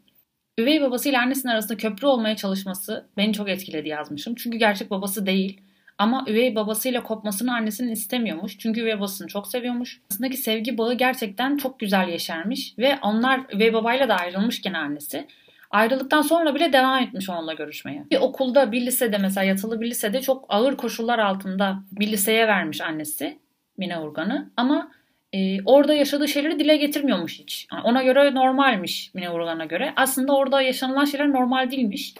Üvey 0.57 0.81
babasıyla 0.81 1.21
annesinin 1.21 1.51
arasında 1.51 1.77
köprü 1.77 2.07
olmaya 2.07 2.35
çalışması 2.35 3.05
beni 3.17 3.33
çok 3.33 3.49
etkiledi 3.49 3.89
yazmışım. 3.89 4.35
Çünkü 4.35 4.57
gerçek 4.57 4.91
babası 4.91 5.25
değil. 5.25 5.61
Ama 5.97 6.25
üvey 6.27 6.55
babasıyla 6.55 7.03
kopmasını 7.03 7.55
annesinin 7.55 7.91
istemiyormuş. 7.91 8.59
Çünkü 8.59 8.81
üvey 8.81 8.97
babasını 8.97 9.27
çok 9.27 9.47
seviyormuş. 9.47 10.01
Aslındaki 10.11 10.37
sevgi 10.37 10.77
bağı 10.77 10.93
gerçekten 10.93 11.57
çok 11.57 11.79
güzel 11.79 12.09
yeşermiş. 12.09 12.73
Ve 12.77 12.99
onlar 13.01 13.41
üvey 13.53 13.73
babayla 13.73 14.09
da 14.09 14.15
ayrılmış 14.15 14.61
gene 14.61 14.77
annesi. 14.77 15.27
Ayrılıktan 15.73 16.21
sonra 16.21 16.55
bile 16.55 16.73
devam 16.73 17.03
etmiş 17.03 17.29
onunla 17.29 17.53
görüşmeye. 17.53 18.05
Bir 18.11 18.17
okulda, 18.17 18.71
bir 18.71 18.85
lisede 18.85 19.17
mesela 19.17 19.43
yatılı 19.43 19.81
bir 19.81 19.89
lisede 19.89 20.21
çok 20.21 20.45
ağır 20.49 20.77
koşullar 20.77 21.19
altında 21.19 21.83
bir 21.91 22.07
liseye 22.07 22.47
vermiş 22.47 22.81
annesi 22.81 23.39
Mine 23.77 23.99
Urgan'ı. 23.99 24.51
Ama 24.57 24.91
e, 25.33 25.63
orada 25.63 25.93
yaşadığı 25.93 26.27
şeyleri 26.27 26.59
dile 26.59 26.77
getirmiyormuş 26.77 27.39
hiç. 27.39 27.67
Yani 27.71 27.81
ona 27.83 28.03
göre 28.03 28.35
normalmiş 28.35 29.13
Mine 29.13 29.29
Urgan'a 29.29 29.65
göre. 29.65 29.93
Aslında 29.95 30.35
orada 30.35 30.61
yaşanılan 30.61 31.05
şeyler 31.05 31.31
normal 31.31 31.71
değilmiş. 31.71 32.13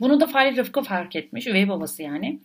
Bunu 0.00 0.20
da 0.20 0.26
Fahri 0.26 0.56
Rıfkı 0.56 0.82
fark 0.82 1.16
etmiş. 1.16 1.46
Üvey 1.46 1.68
babası 1.68 2.02
yani. 2.02 2.40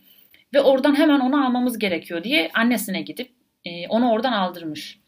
Ve 0.53 0.61
oradan 0.61 0.95
hemen 0.95 1.19
onu 1.19 1.45
almamız 1.45 1.79
gerekiyor 1.79 2.23
diye 2.23 2.51
annesine 2.53 3.01
gidip 3.01 3.29
e, 3.65 3.87
onu 3.87 4.11
oradan 4.11 4.33
aldırmış. 4.33 4.99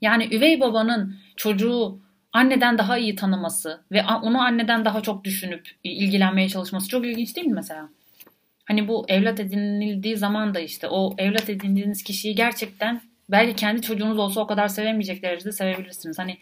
Yani 0.00 0.34
üvey 0.34 0.60
babanın 0.60 1.16
çocuğu 1.36 1.98
anneden 2.32 2.78
daha 2.78 2.98
iyi 2.98 3.16
tanıması 3.16 3.80
ve 3.92 4.04
onu 4.04 4.40
anneden 4.40 4.84
daha 4.84 5.00
çok 5.00 5.24
düşünüp 5.24 5.68
ilgilenmeye 5.84 6.48
çalışması 6.48 6.88
çok 6.88 7.06
ilginç 7.06 7.36
değil 7.36 7.46
mi 7.46 7.54
mesela? 7.54 7.88
Hani 8.64 8.88
bu 8.88 9.04
evlat 9.08 9.40
edinildiği 9.40 10.16
zaman 10.16 10.54
da 10.54 10.60
işte 10.60 10.88
o 10.88 11.14
evlat 11.18 11.50
edindiğiniz 11.50 12.02
kişiyi 12.02 12.34
gerçekten 12.34 13.00
belki 13.28 13.56
kendi 13.56 13.82
çocuğunuz 13.82 14.18
olsa 14.18 14.40
o 14.40 14.46
kadar 14.46 14.68
sevemeyecek 14.68 15.22
derecede 15.22 15.52
sevebilirsiniz. 15.52 16.18
Hani 16.18 16.38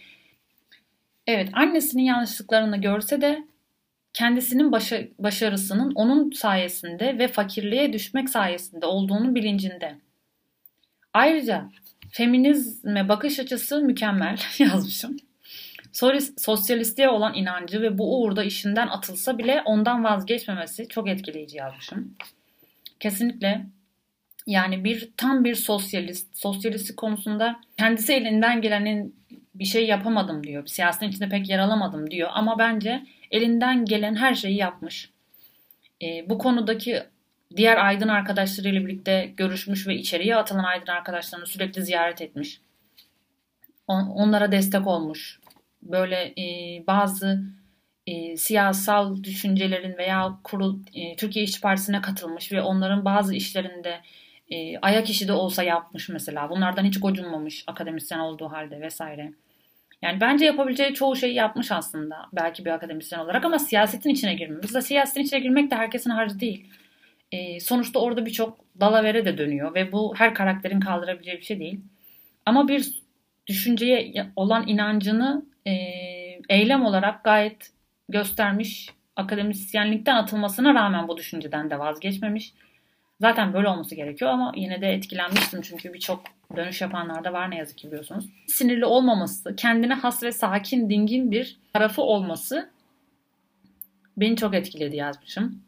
evet 1.27 1.49
annesinin 1.53 2.03
yanlışlıklarını 2.03 2.77
görse 2.81 3.21
de 3.21 3.45
kendisinin 4.13 4.73
başa, 4.73 5.01
başarısının 5.19 5.93
onun 5.95 6.31
sayesinde 6.31 7.19
ve 7.19 7.29
fakirliğe 7.29 7.93
düşmek 7.93 8.31
sayesinde 8.31 8.87
olduğunu 8.87 9.35
bilincinde. 9.35 9.97
Ayrıca 11.13 11.71
feminizme 12.11 13.09
bakış 13.09 13.41
açısı 13.41 13.81
mükemmel 13.81 14.39
yazmışım. 14.59 15.17
Sosyalistliğe 15.93 17.09
olan 17.09 17.35
inancı 17.35 17.83
ve 17.83 17.99
bu 17.99 18.23
uğurda 18.23 18.45
işinden 18.45 18.89
atılsa 18.89 19.39
bile 19.39 19.63
ondan 19.65 20.05
vazgeçmemesi 20.05 20.89
çok 20.89 21.09
etkileyici 21.09 21.57
yazmışım. 21.57 22.15
Kesinlikle 23.01 23.67
yani 24.47 24.85
bir 24.85 25.11
tam 25.17 25.45
bir 25.45 25.55
sosyalist, 25.55 26.39
sosyalistlik 26.39 26.97
konusunda 26.97 27.61
kendisi 27.79 28.13
elinden 28.13 28.61
gelenin 28.61 29.17
bir 29.55 29.65
şey 29.65 29.87
yapamadım 29.87 30.45
diyor. 30.45 30.67
Siyasetin 30.67 31.09
içinde 31.09 31.29
pek 31.29 31.49
yer 31.49 31.59
alamadım 31.59 32.11
diyor. 32.11 32.31
Ama 32.33 32.59
bence 32.59 33.03
elinden 33.31 33.85
gelen 33.85 34.15
her 34.15 34.35
şeyi 34.35 34.57
yapmış. 34.57 35.11
E, 36.03 36.31
bu 36.31 36.39
konudaki 36.39 37.03
diğer 37.57 37.87
aydın 37.87 38.09
arkadaşlarıyla 38.09 38.81
birlikte 38.81 39.33
görüşmüş 39.37 39.87
ve 39.87 39.95
içeriye 39.95 40.37
atılan 40.37 40.65
aydın 40.65 40.93
arkadaşlarını 40.93 41.47
sürekli 41.47 41.83
ziyaret 41.83 42.23
etmiş. 42.23 42.61
On, 43.89 44.07
onlara 44.07 44.53
destek 44.53 44.87
olmuş 44.87 45.41
böyle 45.83 46.35
e, 46.39 46.47
bazı 46.87 47.43
e, 48.07 48.37
siyasal 48.37 49.25
düşüncelerin 49.25 49.99
veya 49.99 50.39
kurul 50.45 50.79
e, 50.95 51.17
Türkiye 51.17 51.45
İşçi 51.45 51.61
Partisi'ne 51.61 52.01
katılmış 52.01 52.53
ve 52.53 52.63
onların 52.63 53.05
bazı 53.05 53.35
işlerinde 53.35 54.01
e, 54.51 54.79
ayak 54.79 55.11
işi 55.11 55.29
de 55.29 55.33
olsa 55.33 55.63
yapmış 55.63 56.09
mesela. 56.09 56.51
Bunlardan 56.51 56.85
hiç 56.85 57.01
gocunmamış 57.01 57.65
akademisyen 57.67 58.19
olduğu 58.19 58.49
halde 58.49 58.81
vesaire. 58.81 59.33
Yani 60.03 60.21
bence 60.21 60.45
yapabileceği 60.45 60.95
çoğu 60.95 61.17
şeyi 61.17 61.35
yapmış 61.35 61.73
aslında 61.73 62.17
belki 62.33 62.65
bir 62.65 62.71
akademisyen 62.71 63.19
olarak 63.19 63.45
ama 63.45 63.59
siyasetin 63.59 64.11
içine 64.11 64.35
girmemiş. 64.35 64.75
Da 64.75 64.83
siyasetin 64.83 65.21
içine 65.21 65.41
girmek 65.41 65.71
de 65.71 65.75
herkesin 65.75 66.11
harcı 66.11 66.41
değil. 66.41 66.67
E, 67.33 67.61
sonuçta 67.61 67.99
orada 67.99 68.27
birçok 68.27 68.59
dalavere 68.81 69.25
de 69.25 69.39
dönüyor 69.39 69.75
ve 69.75 69.93
bu 69.93 70.15
her 70.17 70.35
karakterin 70.35 70.81
kaldırabileceği 70.81 71.37
bir 71.37 71.43
şey 71.43 71.61
değil. 71.61 71.81
Ama 72.47 72.69
bir 72.69 73.03
düşünceye 73.47 74.27
olan 74.37 74.69
inancını 74.69 75.50
e, 75.67 75.73
eylem 76.49 76.85
olarak 76.85 77.25
gayet 77.25 77.71
göstermiş. 78.09 78.91
Akademisyenlikten 79.17 80.17
atılmasına 80.17 80.75
rağmen 80.75 81.09
bu 81.09 81.17
düşünceden 81.17 81.71
de 81.71 81.79
vazgeçmemiş. 81.79 82.53
Zaten 83.21 83.53
böyle 83.53 83.69
olması 83.69 83.95
gerekiyor 83.95 84.31
ama 84.31 84.53
yine 84.57 84.81
de 84.81 84.89
etkilenmiştim 84.89 85.61
çünkü 85.63 85.95
birçok 85.95 86.23
dönüş 86.57 86.81
yapanlar 86.81 87.25
da 87.25 87.33
var 87.33 87.51
ne 87.51 87.57
yazık 87.57 87.79
ki 87.79 87.87
biliyorsunuz. 87.87 88.25
Sinirli 88.47 88.85
olmaması, 88.85 89.57
kendine 89.57 89.95
has 89.95 90.23
ve 90.23 90.33
sakin, 90.33 90.91
dingin 90.91 91.31
bir 91.31 91.59
tarafı 91.73 92.03
olması 92.03 92.71
beni 94.17 94.37
çok 94.37 94.55
etkiledi 94.55 94.97
yazmışım. 94.97 95.63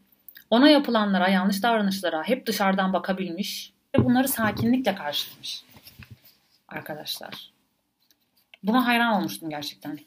Ona 0.50 0.68
yapılanlara, 0.68 1.28
yanlış 1.28 1.62
davranışlara 1.62 2.22
hep 2.22 2.46
dışarıdan 2.46 2.92
bakabilmiş 2.92 3.72
ve 3.99 4.04
bunları 4.04 4.28
sakinlikle 4.28 4.94
karşılamış. 4.94 5.62
Arkadaşlar. 6.68 7.52
Buna 8.62 8.87
hayran 8.87 9.12
olmuştum 9.12 9.50
gerçekten. 9.50 9.99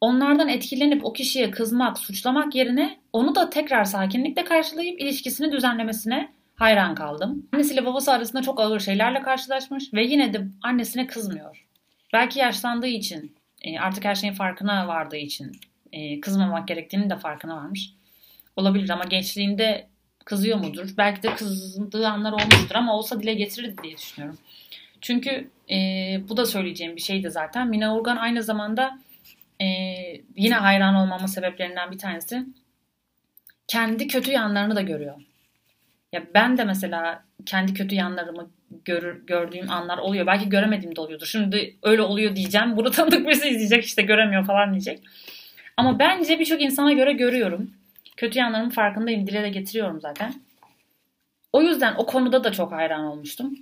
Onlardan 0.00 0.48
etkilenip 0.48 1.04
o 1.04 1.12
kişiye 1.12 1.50
kızmak, 1.50 1.98
suçlamak 1.98 2.54
yerine 2.54 3.00
onu 3.12 3.34
da 3.34 3.50
tekrar 3.50 3.84
sakinlikle 3.84 4.44
karşılayıp 4.44 5.00
ilişkisini 5.00 5.52
düzenlemesine 5.52 6.32
hayran 6.54 6.94
kaldım. 6.94 7.48
Annesiyle 7.52 7.86
babası 7.86 8.12
arasında 8.12 8.42
çok 8.42 8.60
ağır 8.60 8.80
şeylerle 8.80 9.22
karşılaşmış 9.22 9.94
ve 9.94 10.04
yine 10.04 10.32
de 10.32 10.46
annesine 10.62 11.06
kızmıyor. 11.06 11.66
Belki 12.12 12.38
yaşlandığı 12.38 12.86
için, 12.86 13.36
e, 13.62 13.78
artık 13.78 14.04
her 14.04 14.14
şeyin 14.14 14.34
farkına 14.34 14.88
vardığı 14.88 15.16
için 15.16 15.52
e, 15.92 16.20
kızmamak 16.20 16.68
gerektiğini 16.68 17.10
de 17.10 17.16
farkına 17.16 17.56
varmış. 17.56 17.92
Olabilir 18.56 18.90
ama 18.90 19.04
gençliğinde 19.04 19.88
kızıyor 20.24 20.58
mudur? 20.58 20.94
Belki 20.96 21.22
de 21.22 21.34
kızdığı 21.34 22.08
anlar 22.08 22.32
olmuştur 22.32 22.74
ama 22.74 22.96
olsa 22.96 23.22
dile 23.22 23.34
getirirdi 23.34 23.82
diye 23.82 23.96
düşünüyorum. 23.96 24.38
Çünkü 25.00 25.50
e, 25.70 25.76
bu 26.28 26.36
da 26.36 26.46
söyleyeceğim 26.46 26.96
bir 26.96 27.00
şeydi 27.00 27.30
zaten. 27.30 27.68
Mina 27.68 27.96
Urgan 27.96 28.16
aynı 28.16 28.42
zamanda 28.42 28.98
e, 29.60 29.66
yine 30.36 30.54
hayran 30.54 30.94
olmamın 30.94 31.26
sebeplerinden 31.26 31.90
bir 31.90 31.98
tanesi 31.98 32.46
kendi 33.68 34.06
kötü 34.06 34.30
yanlarını 34.30 34.76
da 34.76 34.82
görüyor. 34.82 35.22
Ya 36.12 36.22
ben 36.34 36.58
de 36.58 36.64
mesela 36.64 37.24
kendi 37.46 37.74
kötü 37.74 37.94
yanlarımı 37.94 38.50
görür, 38.84 39.26
gördüğüm 39.26 39.70
anlar 39.70 39.98
oluyor. 39.98 40.26
Belki 40.26 40.48
göremediğim 40.48 40.96
de 40.96 41.00
oluyordur. 41.00 41.26
Şimdi 41.26 41.76
öyle 41.82 42.02
oluyor 42.02 42.36
diyeceğim. 42.36 42.76
Bunu 42.76 42.90
tanıdık 42.90 43.26
birisi 43.26 43.48
izleyecek 43.48 43.84
işte 43.84 44.02
göremiyor 44.02 44.46
falan 44.46 44.70
diyecek. 44.70 45.00
Ama 45.76 45.98
bence 45.98 46.38
birçok 46.38 46.62
insana 46.62 46.92
göre 46.92 47.12
görüyorum. 47.12 47.70
Kötü 48.16 48.38
yanlarımın 48.38 48.70
farkındayım. 48.70 49.26
Dile 49.26 49.42
de 49.42 49.48
getiriyorum 49.48 50.00
zaten. 50.00 50.34
O 51.52 51.62
yüzden 51.62 51.94
o 51.96 52.06
konuda 52.06 52.44
da 52.44 52.52
çok 52.52 52.72
hayran 52.72 53.04
olmuştum. 53.04 53.54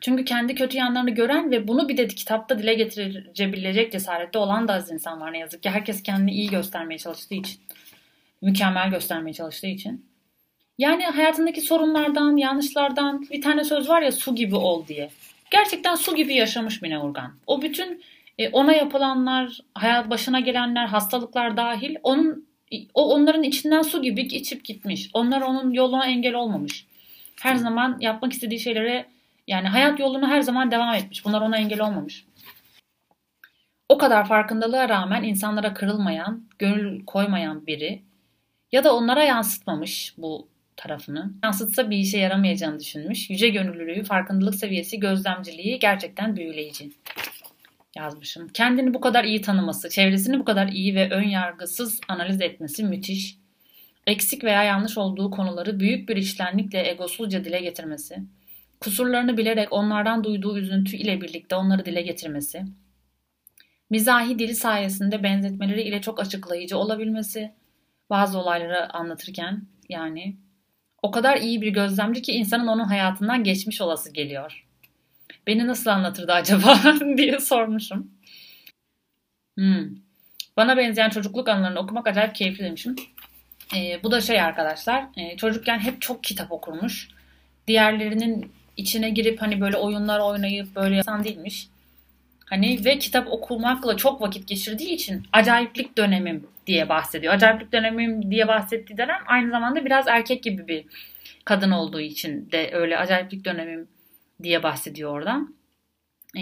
Çünkü 0.00 0.24
kendi 0.24 0.54
kötü 0.54 0.76
yanlarını 0.76 1.10
gören 1.10 1.50
ve 1.50 1.68
bunu 1.68 1.88
bir 1.88 1.96
de 1.96 2.06
kitapta 2.08 2.58
dile 2.58 2.74
getirebilecek 2.74 3.92
cesarette 3.92 4.38
olan 4.38 4.68
da 4.68 4.72
az 4.72 4.92
insan 4.92 5.20
var 5.20 5.32
ne 5.32 5.38
yazık 5.38 5.62
ki. 5.62 5.70
Herkes 5.70 6.02
kendini 6.02 6.32
iyi 6.32 6.50
göstermeye 6.50 6.98
çalıştığı 6.98 7.34
için. 7.34 7.60
Mükemmel 8.42 8.90
göstermeye 8.90 9.32
çalıştığı 9.34 9.66
için. 9.66 10.06
Yani 10.78 11.04
hayatındaki 11.04 11.60
sorunlardan, 11.60 12.36
yanlışlardan 12.36 13.26
bir 13.30 13.42
tane 13.42 13.64
söz 13.64 13.88
var 13.88 14.02
ya 14.02 14.12
su 14.12 14.34
gibi 14.34 14.56
ol 14.56 14.86
diye. 14.86 15.10
Gerçekten 15.50 15.94
su 15.94 16.14
gibi 16.14 16.34
yaşamış 16.34 16.82
Mine 16.82 16.98
Urgan. 16.98 17.32
O 17.46 17.62
bütün 17.62 18.02
e, 18.38 18.48
ona 18.48 18.72
yapılanlar, 18.72 19.60
hayat 19.74 20.10
başına 20.10 20.40
gelenler, 20.40 20.86
hastalıklar 20.86 21.56
dahil 21.56 21.96
onun 22.02 22.48
o 22.94 23.14
onların 23.14 23.42
içinden 23.42 23.82
su 23.82 24.02
gibi 24.02 24.22
içip 24.22 24.64
gitmiş. 24.64 25.10
Onlar 25.12 25.40
onun 25.40 25.70
yoluna 25.70 26.06
engel 26.06 26.34
olmamış. 26.34 26.86
Her 27.40 27.54
zaman 27.54 27.98
yapmak 28.00 28.32
istediği 28.32 28.60
şeylere 28.60 29.06
yani 29.46 29.68
hayat 29.68 30.00
yolunu 30.00 30.28
her 30.28 30.40
zaman 30.40 30.70
devam 30.70 30.94
etmiş. 30.94 31.24
Bunlar 31.24 31.40
ona 31.40 31.56
engel 31.56 31.80
olmamış. 31.80 32.26
O 33.88 33.98
kadar 33.98 34.28
farkındalığa 34.28 34.88
rağmen 34.88 35.22
insanlara 35.22 35.74
kırılmayan, 35.74 36.48
gönül 36.58 37.04
koymayan 37.04 37.66
biri 37.66 38.02
ya 38.72 38.84
da 38.84 38.96
onlara 38.96 39.22
yansıtmamış 39.24 40.14
bu 40.18 40.48
tarafını. 40.76 41.32
Yansıtsa 41.44 41.90
bir 41.90 41.96
işe 41.96 42.18
yaramayacağını 42.18 42.80
düşünmüş. 42.80 43.30
Yüce 43.30 43.48
gönüllülüğü, 43.48 44.04
farkındalık 44.04 44.54
seviyesi, 44.54 45.00
gözlemciliği 45.00 45.78
gerçekten 45.78 46.36
büyüleyici 46.36 46.90
yazmışım. 47.96 48.48
Kendini 48.48 48.94
bu 48.94 49.00
kadar 49.00 49.24
iyi 49.24 49.40
tanıması, 49.40 49.90
çevresini 49.90 50.38
bu 50.38 50.44
kadar 50.44 50.68
iyi 50.68 50.94
ve 50.94 51.10
ön 51.10 51.28
yargısız 51.28 52.00
analiz 52.08 52.40
etmesi 52.40 52.84
müthiş. 52.84 53.36
Eksik 54.06 54.44
veya 54.44 54.62
yanlış 54.62 54.98
olduğu 54.98 55.30
konuları 55.30 55.80
büyük 55.80 56.08
bir 56.08 56.16
içtenlikle 56.16 56.90
egosuzca 56.90 57.44
dile 57.44 57.60
getirmesi. 57.60 58.16
Kusurlarını 58.84 59.36
bilerek 59.36 59.72
onlardan 59.72 60.24
duyduğu 60.24 60.58
üzüntü 60.58 60.96
ile 60.96 61.20
birlikte 61.20 61.56
onları 61.56 61.84
dile 61.84 62.02
getirmesi. 62.02 62.64
Mizahi 63.90 64.38
dili 64.38 64.54
sayesinde 64.54 65.22
benzetmeleri 65.22 65.82
ile 65.82 66.00
çok 66.00 66.20
açıklayıcı 66.20 66.78
olabilmesi. 66.78 67.52
Bazı 68.10 68.38
olayları 68.38 68.94
anlatırken 68.94 69.66
yani 69.88 70.36
o 71.02 71.10
kadar 71.10 71.36
iyi 71.36 71.62
bir 71.62 71.68
gözlemci 71.68 72.22
ki 72.22 72.32
insanın 72.32 72.66
onun 72.66 72.84
hayatından 72.84 73.44
geçmiş 73.44 73.80
olası 73.80 74.12
geliyor. 74.12 74.66
Beni 75.46 75.66
nasıl 75.66 75.90
anlatırdı 75.90 76.32
acaba 76.32 76.80
diye 77.16 77.40
sormuşum. 77.40 78.10
Hmm. 79.58 79.88
Bana 80.56 80.76
benzeyen 80.76 81.10
çocukluk 81.10 81.48
anılarını 81.48 81.78
okumak 81.78 82.06
acayip 82.06 82.34
keyifli 82.34 82.64
demişim. 82.64 82.96
Ee, 83.76 84.00
bu 84.02 84.10
da 84.10 84.20
şey 84.20 84.40
arkadaşlar. 84.40 85.06
E, 85.16 85.36
çocukken 85.36 85.78
hep 85.78 86.00
çok 86.00 86.24
kitap 86.24 86.52
okurmuş. 86.52 87.08
Diğerlerinin 87.66 88.52
içine 88.76 89.10
girip 89.10 89.42
hani 89.42 89.60
böyle 89.60 89.76
oyunlar 89.76 90.20
oynayıp 90.20 90.76
böyle 90.76 90.96
insan 90.96 91.24
değilmiş. 91.24 91.68
Hani 92.44 92.84
ve 92.84 92.98
kitap 92.98 93.28
okumakla 93.32 93.96
çok 93.96 94.20
vakit 94.20 94.48
geçirdiği 94.48 94.90
için 94.90 95.22
acayiplik 95.32 95.98
dönemim 95.98 96.46
diye 96.66 96.88
bahsediyor. 96.88 97.34
Acayiplik 97.34 97.72
dönemim 97.72 98.30
diye 98.30 98.48
bahsettiği 98.48 98.98
dönem 98.98 99.20
aynı 99.26 99.50
zamanda 99.50 99.84
biraz 99.84 100.08
erkek 100.08 100.42
gibi 100.42 100.68
bir 100.68 100.84
kadın 101.44 101.70
olduğu 101.70 102.00
için 102.00 102.50
de 102.52 102.70
öyle 102.72 102.98
acayiplik 102.98 103.44
dönemim 103.44 103.88
diye 104.42 104.62
bahsediyor 104.62 105.10
oradan. 105.10 105.54
Ee, 106.36 106.40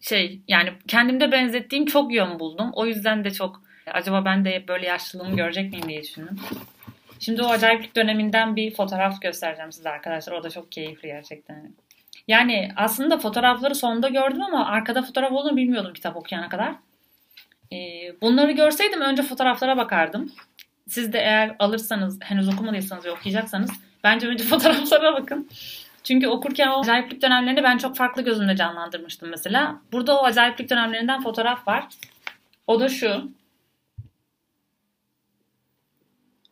şey 0.00 0.40
yani 0.48 0.72
kendimde 0.88 1.32
benzettiğim 1.32 1.86
çok 1.86 2.14
yön 2.14 2.38
buldum. 2.38 2.70
O 2.72 2.86
yüzden 2.86 3.24
de 3.24 3.30
çok 3.30 3.62
acaba 3.86 4.24
ben 4.24 4.44
de 4.44 4.64
böyle 4.68 4.86
yaşlılığımı 4.86 5.36
görecek 5.36 5.72
miyim 5.72 5.88
diye 5.88 6.02
düşündüm. 6.02 6.36
Şimdi 7.24 7.42
o 7.42 7.46
acayiplik 7.46 7.96
döneminden 7.96 8.56
bir 8.56 8.74
fotoğraf 8.74 9.20
göstereceğim 9.20 9.72
size 9.72 9.90
arkadaşlar. 9.90 10.32
O 10.32 10.42
da 10.42 10.50
çok 10.50 10.72
keyifli 10.72 11.08
gerçekten. 11.08 11.74
Yani 12.28 12.68
aslında 12.76 13.18
fotoğrafları 13.18 13.74
sonunda 13.74 14.08
gördüm 14.08 14.42
ama 14.42 14.66
arkada 14.66 15.02
fotoğraf 15.02 15.32
olduğunu 15.32 15.56
bilmiyordum 15.56 15.92
kitap 15.92 16.16
okuyana 16.16 16.48
kadar. 16.48 16.74
Ee, 17.72 17.76
bunları 18.22 18.52
görseydim 18.52 19.00
önce 19.00 19.22
fotoğraflara 19.22 19.76
bakardım. 19.76 20.32
Siz 20.88 21.12
de 21.12 21.18
eğer 21.18 21.56
alırsanız, 21.58 22.18
henüz 22.22 22.48
okumadıysanız 22.48 23.04
ve 23.04 23.10
okuyacaksanız 23.10 23.70
bence 24.04 24.26
önce 24.26 24.44
fotoğraflara 24.48 25.12
bakın. 25.12 25.48
Çünkü 26.04 26.28
okurken 26.28 26.68
o 26.68 26.80
acayiplik 26.80 27.22
dönemlerini 27.22 27.62
ben 27.62 27.78
çok 27.78 27.96
farklı 27.96 28.22
gözümde 28.22 28.56
canlandırmıştım 28.56 29.28
mesela. 29.28 29.80
Burada 29.92 30.20
o 30.20 30.24
acayiplik 30.24 30.70
dönemlerinden 30.70 31.22
fotoğraf 31.22 31.68
var. 31.68 31.84
O 32.66 32.80
da 32.80 32.88
şu. 32.88 33.30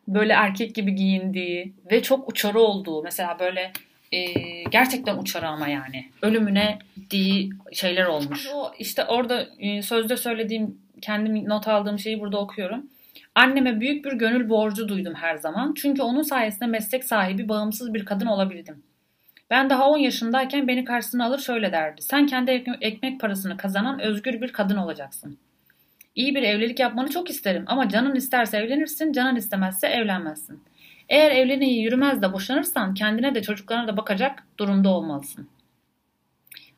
Böyle 0.07 0.33
erkek 0.33 0.75
gibi 0.75 0.95
giyindiği 0.95 1.73
ve 1.91 2.03
çok 2.03 2.29
uçarı 2.29 2.59
olduğu. 2.59 3.03
Mesela 3.03 3.39
böyle 3.39 3.71
e, 4.11 4.23
gerçekten 4.63 5.17
uçarı 5.17 5.47
ama 5.47 5.67
yani. 5.67 6.09
Ölümüne 6.21 6.79
gittiği 6.95 7.49
şeyler 7.71 8.05
olmuş. 8.05 8.47
O 8.53 8.71
işte 8.79 9.05
orada 9.05 9.47
e, 9.59 9.81
sözde 9.81 10.17
söylediğim 10.17 10.77
kendim 11.01 11.49
not 11.49 11.67
aldığım 11.67 11.99
şeyi 11.99 12.19
burada 12.19 12.37
okuyorum. 12.39 12.85
Anneme 13.35 13.79
büyük 13.79 14.05
bir 14.05 14.13
gönül 14.13 14.49
borcu 14.49 14.87
duydum 14.87 15.13
her 15.15 15.35
zaman. 15.35 15.73
Çünkü 15.77 16.01
onun 16.01 16.21
sayesinde 16.21 16.65
meslek 16.65 17.03
sahibi, 17.03 17.49
bağımsız 17.49 17.93
bir 17.93 18.05
kadın 18.05 18.25
olabildim. 18.25 18.83
Ben 19.49 19.69
daha 19.69 19.89
10 19.89 19.97
yaşındayken 19.97 20.67
beni 20.67 20.85
karşısına 20.85 21.25
alır 21.25 21.39
şöyle 21.39 21.71
derdi. 21.71 22.01
Sen 22.01 22.27
kendi 22.27 22.63
ekmek 22.81 23.19
parasını 23.19 23.57
kazanan 23.57 23.99
özgür 23.99 24.41
bir 24.41 24.51
kadın 24.51 24.77
olacaksın. 24.77 25.37
İyi 26.15 26.35
bir 26.35 26.43
evlilik 26.43 26.79
yapmanı 26.79 27.09
çok 27.09 27.29
isterim 27.29 27.63
ama 27.67 27.89
canın 27.89 28.15
isterse 28.15 28.57
evlenirsin, 28.57 29.13
canın 29.13 29.35
istemezse 29.35 29.87
evlenmezsin. 29.87 30.63
Eğer 31.09 31.31
evliliği 31.31 31.83
yürümez 31.83 32.21
de 32.21 32.33
boşanırsan 32.33 32.93
kendine 32.93 33.35
de 33.35 33.41
çocuklarına 33.41 33.87
da 33.87 33.97
bakacak 33.97 34.43
durumda 34.57 34.89
olmalısın. 34.89 35.49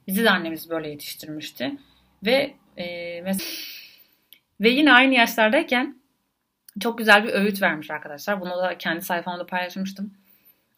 Bizi 0.08 0.24
de 0.24 0.30
annemiz 0.30 0.69
böyle 0.69 0.89
yetiştirmişti. 0.89 1.71
Ve 2.26 2.54
e, 2.78 3.21
mesela 3.21 3.50
ve 4.62 4.69
yine 4.69 4.93
aynı 4.93 5.13
yaşlardayken 5.13 5.95
çok 6.80 6.98
güzel 6.98 7.24
bir 7.24 7.30
öğüt 7.30 7.62
vermiş 7.62 7.91
arkadaşlar. 7.91 8.41
Bunu 8.41 8.58
da 8.58 8.78
kendi 8.78 9.02
sayfamda 9.02 9.45
paylaşmıştım. 9.45 10.13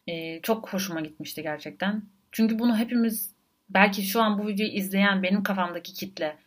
Ee, 0.08 0.41
çok 0.41 0.74
hoşuma 0.74 1.02
gitmişti 1.02 1.41
gerçekten. 1.41 2.04
Çünkü 2.32 2.60
bunu 2.60 2.78
hepimiz 2.78 3.36
belki 3.70 4.04
şu 4.04 4.22
an 4.22 4.39
bu 4.39 4.48
videoyu 4.48 4.72
izleyen 4.72 5.24
benim 5.24 5.43
kafamdaki 5.43 5.93
kitle 5.93 6.38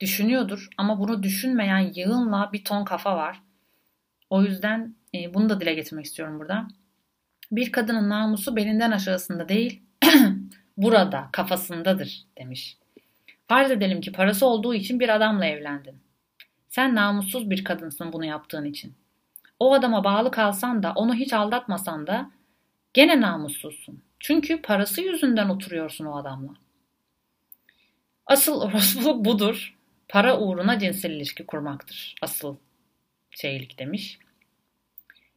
düşünüyordur. 0.00 0.68
Ama 0.78 0.98
bunu 0.98 1.22
düşünmeyen 1.22 1.92
yığınla 1.94 2.50
bir 2.52 2.64
ton 2.64 2.84
kafa 2.84 3.16
var. 3.16 3.42
O 4.30 4.42
yüzden 4.42 4.94
e, 5.14 5.34
bunu 5.34 5.48
da 5.48 5.60
dile 5.60 5.74
getirmek 5.74 6.04
istiyorum 6.04 6.38
burada. 6.38 6.68
Bir 7.52 7.72
kadının 7.72 8.08
namusu 8.08 8.56
belinden 8.56 8.90
aşağısında 8.90 9.48
değil, 9.48 9.82
burada, 10.76 11.28
kafasındadır 11.32 12.24
demiş. 12.38 12.78
Farz 13.48 13.70
edelim 13.70 14.00
ki 14.00 14.12
parası 14.12 14.46
olduğu 14.46 14.74
için 14.74 15.00
bir 15.00 15.08
adamla 15.08 15.46
evlendin. 15.46 16.00
Sen 16.68 16.94
namussuz 16.94 17.50
bir 17.50 17.64
kadınsın 17.64 18.12
bunu 18.12 18.24
yaptığın 18.24 18.64
için. 18.64 18.94
O 19.58 19.74
adama 19.74 20.04
bağlı 20.04 20.30
kalsan 20.30 20.82
da 20.82 20.92
onu 20.94 21.14
hiç 21.14 21.32
aldatmasan 21.32 22.06
da 22.06 22.30
gene 22.94 23.20
namussuzsun. 23.20 24.02
Çünkü 24.20 24.62
parası 24.62 25.00
yüzünden 25.00 25.48
oturuyorsun 25.48 26.04
o 26.04 26.16
adamla. 26.16 26.52
Asıl 28.26 28.60
orospuluk 28.60 29.24
budur. 29.24 29.76
Para 30.10 30.38
uğruna 30.38 30.78
cinsel 30.78 31.10
ilişki 31.10 31.46
kurmaktır. 31.46 32.14
Asıl 32.22 32.56
şeylik 33.30 33.78
demiş. 33.78 34.18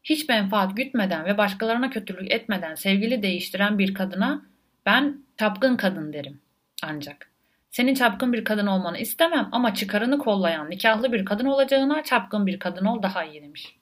Hiç 0.04 0.30
menfaat 0.30 0.78
gütmeden 0.78 1.26
ve 1.26 1.38
başkalarına 1.38 1.90
kötülük 1.90 2.32
etmeden 2.32 2.76
sevgili 2.76 3.24
değiştiren 3.24 3.80
bir 3.80 3.94
kadına 3.94 4.46
Ben 4.86 5.18
çapkın 5.40 5.78
kadın 5.78 6.14
derim 6.14 6.42
ancak. 6.84 7.32
Senin 7.70 7.94
çapkın 7.94 8.34
bir 8.34 8.44
kadın 8.44 8.68
olmanı 8.68 8.98
istemem 8.98 9.50
ama 9.52 9.74
çıkarını 9.74 10.18
kollayan 10.18 10.70
nikahlı 10.70 11.14
bir 11.14 11.26
kadın 11.26 11.46
olacağına 11.46 12.04
çapkın 12.04 12.48
bir 12.48 12.60
kadın 12.60 12.86
ol 12.86 13.04
daha 13.04 13.24
iyi 13.24 13.42
demiş. 13.42 13.76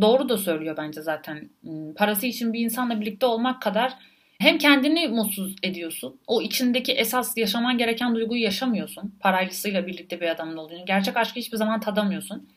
Doğru 0.00 0.28
da 0.28 0.38
söylüyor 0.38 0.76
bence 0.76 1.02
zaten. 1.02 1.50
Hmm, 1.60 1.94
parası 1.94 2.26
için 2.26 2.52
bir 2.52 2.60
insanla 2.60 3.00
birlikte 3.00 3.26
olmak 3.26 3.62
kadar 3.62 3.98
hem 4.40 4.58
kendini 4.58 5.08
mutsuz 5.08 5.56
ediyorsun. 5.62 6.20
O 6.26 6.42
içindeki 6.42 6.92
esas 6.92 7.36
yaşaman 7.36 7.78
gereken 7.78 8.14
duyguyu 8.14 8.42
yaşamıyorsun. 8.42 9.14
Paraylısıyla 9.20 9.86
birlikte 9.86 10.20
bir 10.20 10.28
adamın 10.28 10.56
olduğunu. 10.56 10.86
Gerçek 10.86 11.16
aşkı 11.16 11.40
hiçbir 11.40 11.56
zaman 11.56 11.80
tadamıyorsun. 11.80 12.48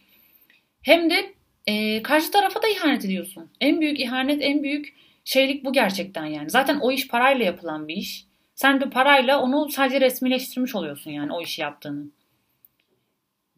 Hem 0.82 1.10
de 1.10 1.34
e, 1.68 2.04
karşı 2.04 2.32
tarafa 2.32 2.62
da 2.62 2.68
ihanet 2.68 3.06
ediyorsun. 3.06 3.52
En 3.62 3.82
büyük 3.82 4.00
ihanet, 4.00 4.42
en 4.42 4.64
büyük 4.64 4.96
şeylik 5.26 5.66
bu 5.66 5.74
gerçekten 5.74 6.26
yani. 6.26 6.50
Zaten 6.50 6.80
o 6.80 6.92
iş 6.92 7.08
parayla 7.08 7.46
yapılan 7.46 7.88
bir 7.88 7.96
iş. 7.96 8.26
Sen 8.56 8.82
de 8.82 8.90
parayla 8.90 9.42
onu 9.42 9.70
sadece 9.70 10.02
resmileştirmiş 10.02 10.76
oluyorsun 10.76 11.12
yani 11.12 11.34
o 11.34 11.42
işi 11.42 11.62
yaptığını. 11.62 12.06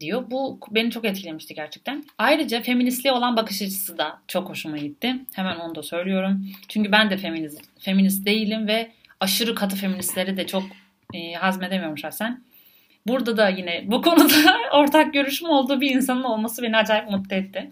Diyor. 0.00 0.30
Bu 0.30 0.60
beni 0.70 0.90
çok 0.90 1.04
etkilemişti 1.04 1.54
gerçekten. 1.54 2.04
Ayrıca 2.18 2.62
feministliğe 2.62 3.12
olan 3.12 3.36
bakış 3.36 3.62
açısı 3.62 3.98
da 3.98 4.18
çok 4.28 4.48
hoşuma 4.48 4.78
gitti. 4.78 5.16
Hemen 5.32 5.56
onu 5.56 5.74
da 5.74 5.82
söylüyorum. 5.82 6.46
Çünkü 6.68 6.92
ben 6.92 7.10
de 7.10 7.16
feminist, 7.16 7.60
feminist 7.78 8.26
değilim 8.26 8.66
ve 8.66 8.92
aşırı 9.20 9.54
katı 9.54 9.76
feministleri 9.76 10.36
de 10.36 10.46
çok 10.46 10.62
e, 11.14 11.32
hazmedemiyorum 11.32 11.98
şahsen. 11.98 12.44
Burada 13.06 13.36
da 13.36 13.48
yine 13.48 13.84
bu 13.86 14.02
konuda 14.02 14.34
ortak 14.72 15.12
görüşüm 15.12 15.48
olduğu 15.48 15.80
bir 15.80 15.90
insanın 15.90 16.24
olması 16.24 16.62
beni 16.62 16.76
acayip 16.76 17.10
mutlu 17.10 17.36
etti. 17.36 17.70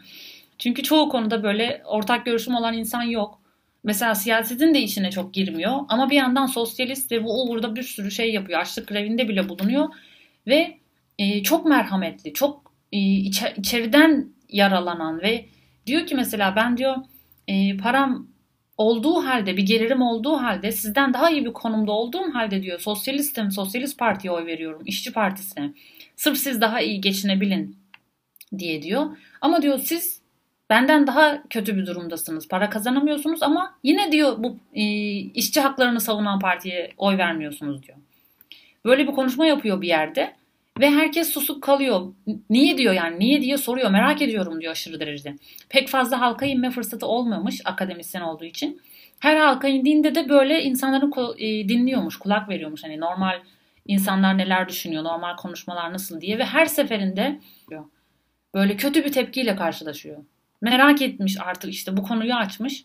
Çünkü 0.59 0.83
çoğu 0.83 1.09
konuda 1.09 1.43
böyle 1.43 1.83
ortak 1.85 2.27
görüşüm 2.27 2.55
olan 2.55 2.75
insan 2.75 3.03
yok. 3.03 3.41
Mesela 3.85 4.15
siyasetin 4.15 4.75
de 4.75 4.81
içine 4.81 5.11
çok 5.11 5.35
girmiyor 5.35 5.81
ama 5.89 6.11
bir 6.11 6.17
yandan 6.17 6.47
sosyalist 6.47 7.13
ve 7.13 7.25
bu 7.25 7.43
uğurda 7.43 7.77
bir 7.77 7.83
sürü 7.83 8.11
şey 8.11 8.33
yapıyor. 8.33 8.61
Açlık 8.61 8.89
grevinde 8.89 9.29
bile 9.29 9.49
bulunuyor 9.49 9.89
ve 10.47 10.79
e, 11.19 11.43
çok 11.43 11.67
merhametli, 11.67 12.33
çok 12.33 12.73
e, 12.93 12.99
içer, 12.99 13.55
içeriden 13.57 14.29
yaralanan 14.49 15.23
ve 15.23 15.45
diyor 15.87 16.07
ki 16.07 16.15
mesela 16.15 16.57
ben 16.57 16.77
diyor 16.77 16.97
e, 17.49 17.77
param 17.77 18.27
olduğu 18.77 19.25
halde 19.25 19.57
bir 19.57 19.63
gelirim 19.63 20.03
olduğu 20.03 20.37
halde 20.37 20.73
sizden 20.73 21.15
daha 21.15 21.31
iyi 21.31 21.45
bir 21.45 21.53
konumda 21.53 21.93
olduğum 21.93 22.35
halde 22.35 22.63
diyor 22.63 22.81
sosyalistim, 22.81 23.51
sosyalist 23.51 23.99
partiye 23.99 24.33
oy 24.33 24.47
veriyorum, 24.47 24.83
işçi 24.87 25.13
partisine. 25.13 25.73
Sırf 26.17 26.39
siz 26.39 26.61
daha 26.61 26.81
iyi 26.81 27.01
geçinebilin 27.01 27.77
diye 28.59 28.83
diyor. 28.83 29.17
Ama 29.41 29.63
diyor 29.63 29.79
siz 29.79 30.23
benden 30.71 31.07
daha 31.07 31.43
kötü 31.51 31.77
bir 31.77 31.87
durumdasınız. 31.87 32.49
Para 32.49 32.71
kazanamıyorsunuz 32.71 33.43
ama 33.43 33.79
yine 33.83 34.13
diyor 34.13 34.35
bu 34.39 34.59
e, 34.73 34.83
işçi 35.19 35.61
haklarını 35.61 36.01
savunan 36.01 36.39
partiye 36.39 36.93
oy 36.97 37.19
vermiyorsunuz 37.19 37.83
diyor. 37.83 37.99
Böyle 38.85 39.09
bir 39.09 39.13
konuşma 39.13 39.47
yapıyor 39.47 39.81
bir 39.81 39.89
yerde 39.89 40.35
ve 40.81 40.91
herkes 40.91 41.31
susup 41.33 41.63
kalıyor. 41.63 42.15
Niye 42.51 42.79
diyor 42.79 42.95
yani 42.95 43.19
niye 43.19 43.41
diye 43.41 43.57
soruyor 43.57 43.91
merak 43.91 44.23
ediyorum 44.23 44.61
diyor 44.61 44.73
aşırı 44.73 45.01
derecede. 45.01 45.37
Pek 45.69 45.89
fazla 45.89 46.21
halka 46.21 46.47
inme 46.47 46.71
fırsatı 46.71 47.07
olmamış 47.07 47.61
akademisyen 47.65 48.23
olduğu 48.23 48.45
için. 48.45 48.81
Her 49.21 49.37
halka 49.37 49.69
indiğinde 49.69 50.15
de 50.15 50.29
böyle 50.29 50.63
insanların 50.63 51.13
e, 51.39 51.69
dinliyormuş, 51.69 52.17
kulak 52.17 52.49
veriyormuş. 52.49 52.85
Hani 52.85 53.01
normal 53.01 53.41
insanlar 53.87 54.39
neler 54.39 54.69
düşünüyor, 54.69 55.05
normal 55.05 55.37
konuşmalar 55.37 55.93
nasıl 55.93 56.21
diye 56.21 56.39
ve 56.39 56.45
her 56.45 56.67
seferinde 56.67 57.41
böyle 58.55 58.77
kötü 58.77 59.05
bir 59.05 59.13
tepkiyle 59.13 59.57
karşılaşıyor 59.57 60.17
merak 60.65 61.03
etmiş 61.03 61.37
artık 61.41 61.71
işte 61.71 61.97
bu 61.97 62.03
konuyu 62.03 62.35
açmış. 62.35 62.85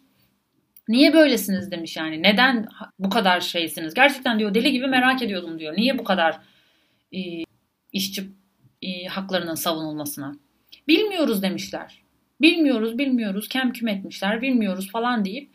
Niye 0.88 1.13
böylesiniz 1.13 1.71
demiş 1.71 1.97
yani. 1.97 2.23
Neden 2.23 2.67
bu 2.99 3.10
kadar 3.10 3.39
şeysiniz? 3.39 3.93
Gerçekten 3.93 4.39
diyor 4.39 4.54
deli 4.54 4.71
gibi 4.71 4.88
merak 4.88 5.21
ediyordum 5.21 5.60
diyor. 5.60 5.73
Niye 5.78 5.97
bu 5.97 6.04
kadar 6.04 6.39
e, 7.13 7.19
işçi 7.93 8.30
e, 8.82 9.06
haklarının 9.06 9.56
savunulmasına? 9.56 10.36
Bilmiyoruz 10.88 11.41
demişler. 11.41 12.02
Bilmiyoruz, 12.41 12.97
bilmiyoruz, 12.97 13.47
kem 13.47 13.73
küm 13.73 13.88
etmişler, 13.88 14.41
bilmiyoruz 14.41 14.91
falan 14.91 15.25
deyip 15.25 15.49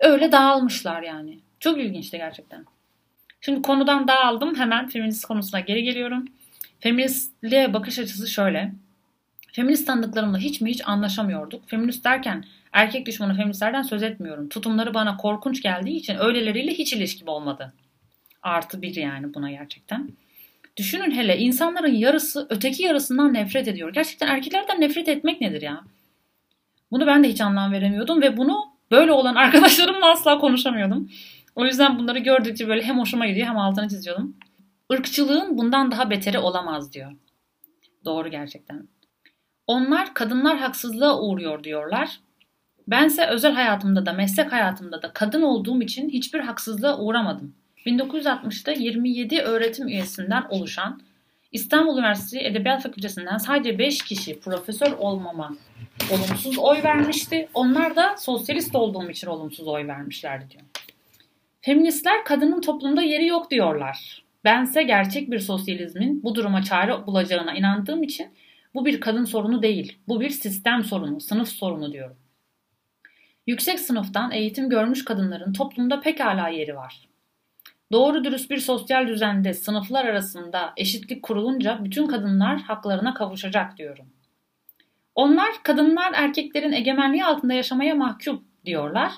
öyle 0.00 0.32
dağılmışlar 0.32 1.02
yani. 1.02 1.38
Çok 1.60 1.78
ilginçti 1.78 2.16
gerçekten. 2.16 2.66
Şimdi 3.40 3.62
konudan 3.62 4.08
dağıldım. 4.08 4.54
Hemen 4.54 4.88
feminist 4.88 5.24
konusuna 5.24 5.60
geri 5.60 5.82
geliyorum. 5.82 6.24
Feministliğe 6.80 7.74
bakış 7.74 7.98
açısı 7.98 8.26
şöyle. 8.26 8.72
Feminist 9.52 9.86
tanıdıklarımla 9.86 10.38
hiç 10.38 10.60
mi 10.60 10.70
hiç 10.70 10.88
anlaşamıyorduk. 10.88 11.68
Feminist 11.68 12.04
derken 12.04 12.44
erkek 12.72 13.06
düşmanı 13.06 13.36
feministlerden 13.36 13.82
söz 13.82 14.02
etmiyorum. 14.02 14.48
Tutumları 14.48 14.94
bana 14.94 15.16
korkunç 15.16 15.62
geldiği 15.62 15.96
için 15.96 16.16
öyleleriyle 16.18 16.72
hiç 16.72 16.92
ilişkim 16.92 17.28
olmadı. 17.28 17.72
Artı 18.42 18.82
bir 18.82 18.94
yani 18.96 19.34
buna 19.34 19.50
gerçekten. 19.50 20.10
Düşünün 20.80 21.10
hele 21.10 21.38
insanların 21.38 21.94
yarısı 21.94 22.46
öteki 22.50 22.82
yarısından 22.82 23.34
nefret 23.34 23.68
ediyor. 23.68 23.92
Gerçekten 23.92 24.26
erkeklerden 24.28 24.80
nefret 24.80 25.08
etmek 25.08 25.40
nedir 25.40 25.62
ya? 25.62 25.84
Bunu 26.90 27.06
ben 27.06 27.24
de 27.24 27.28
hiç 27.28 27.40
anlam 27.40 27.72
veremiyordum 27.72 28.22
ve 28.22 28.36
bunu 28.36 28.64
böyle 28.90 29.12
olan 29.12 29.34
arkadaşlarımla 29.44 30.10
asla 30.10 30.38
konuşamıyordum. 30.38 31.10
O 31.54 31.64
yüzden 31.64 31.98
bunları 31.98 32.18
gördükçe 32.18 32.68
böyle 32.68 32.82
hem 32.82 32.98
hoşuma 32.98 33.26
gidiyor 33.26 33.46
hem 33.46 33.58
altını 33.58 33.88
çiziyordum. 33.88 34.36
Irkçılığın 34.90 35.58
bundan 35.58 35.90
daha 35.90 36.10
beteri 36.10 36.38
olamaz 36.38 36.92
diyor. 36.92 37.12
Doğru 38.04 38.28
gerçekten. 38.28 38.88
Onlar 39.66 40.14
kadınlar 40.14 40.58
haksızlığa 40.58 41.20
uğruyor 41.20 41.64
diyorlar. 41.64 42.20
Bense 42.88 43.26
özel 43.26 43.52
hayatımda 43.52 44.06
da 44.06 44.12
meslek 44.12 44.52
hayatımda 44.52 45.02
da 45.02 45.12
kadın 45.12 45.42
olduğum 45.42 45.82
için 45.82 46.08
hiçbir 46.08 46.40
haksızlığa 46.40 46.98
uğramadım. 46.98 47.59
1960'da 47.86 48.72
27 48.72 49.40
öğretim 49.40 49.88
üyesinden 49.88 50.44
oluşan 50.50 51.00
İstanbul 51.52 51.98
Üniversitesi 51.98 52.46
Edebiyat 52.46 52.82
Fakültesinden 52.82 53.38
sadece 53.38 53.78
5 53.78 54.02
kişi 54.02 54.40
profesör 54.40 54.92
olmama 54.92 55.56
olumsuz 56.12 56.58
oy 56.58 56.82
vermişti. 56.82 57.48
Onlar 57.54 57.96
da 57.96 58.16
sosyalist 58.16 58.74
olduğum 58.74 59.10
için 59.10 59.26
olumsuz 59.26 59.68
oy 59.68 59.86
vermişlerdi 59.86 60.50
diyor. 60.50 60.62
Feministler 61.60 62.24
kadının 62.24 62.60
toplumda 62.60 63.02
yeri 63.02 63.26
yok 63.26 63.50
diyorlar. 63.50 64.22
Bense 64.44 64.82
gerçek 64.82 65.30
bir 65.30 65.38
sosyalizmin 65.38 66.22
bu 66.22 66.34
duruma 66.34 66.62
çare 66.62 67.06
bulacağına 67.06 67.54
inandığım 67.54 68.02
için 68.02 68.28
bu 68.74 68.86
bir 68.86 69.00
kadın 69.00 69.24
sorunu 69.24 69.62
değil. 69.62 69.98
Bu 70.08 70.20
bir 70.20 70.30
sistem 70.30 70.84
sorunu, 70.84 71.20
sınıf 71.20 71.48
sorunu 71.48 71.92
diyorum. 71.92 72.16
Yüksek 73.46 73.80
sınıftan 73.80 74.30
eğitim 74.32 74.70
görmüş 74.70 75.04
kadınların 75.04 75.52
toplumda 75.52 76.00
pekala 76.00 76.48
yeri 76.48 76.76
var. 76.76 77.09
Doğru 77.92 78.24
dürüst 78.24 78.50
bir 78.50 78.58
sosyal 78.58 79.06
düzende 79.06 79.54
sınıflar 79.54 80.04
arasında 80.04 80.72
eşitlik 80.76 81.22
kurulunca 81.22 81.78
bütün 81.84 82.06
kadınlar 82.06 82.60
haklarına 82.60 83.14
kavuşacak 83.14 83.78
diyorum. 83.78 84.06
Onlar 85.14 85.50
kadınlar 85.62 86.12
erkeklerin 86.14 86.72
egemenliği 86.72 87.24
altında 87.24 87.52
yaşamaya 87.52 87.94
mahkum 87.94 88.44
diyorlar. 88.66 89.12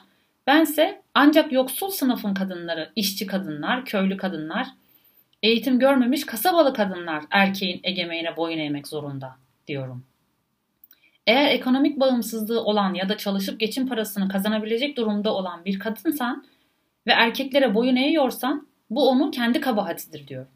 Bense 0.46 1.02
ancak 1.14 1.52
yoksul 1.52 1.90
sınıfın 1.90 2.34
kadınları, 2.34 2.92
işçi 2.96 3.26
kadınlar, 3.26 3.84
köylü 3.84 4.16
kadınlar, 4.16 4.66
eğitim 5.42 5.78
görmemiş 5.78 6.26
kasabalı 6.26 6.74
kadınlar 6.74 7.24
erkeğin 7.30 7.80
egemeğine 7.84 8.36
boyun 8.36 8.58
eğmek 8.58 8.88
zorunda 8.88 9.36
diyorum. 9.66 10.04
Eğer 11.26 11.50
ekonomik 11.50 12.00
bağımsızlığı 12.00 12.64
olan 12.64 12.94
ya 12.94 13.08
da 13.08 13.16
çalışıp 13.16 13.60
geçim 13.60 13.88
parasını 13.88 14.28
kazanabilecek 14.28 14.96
durumda 14.96 15.34
olan 15.34 15.64
bir 15.64 15.78
kadınsan 15.78 16.44
ve 17.06 17.12
erkeklere 17.12 17.74
boyun 17.74 17.96
eğiyorsan 17.96 18.68
bu 18.90 19.08
onun 19.08 19.30
kendi 19.30 19.60
kabahatidir 19.60 20.28
diyor. 20.28 20.46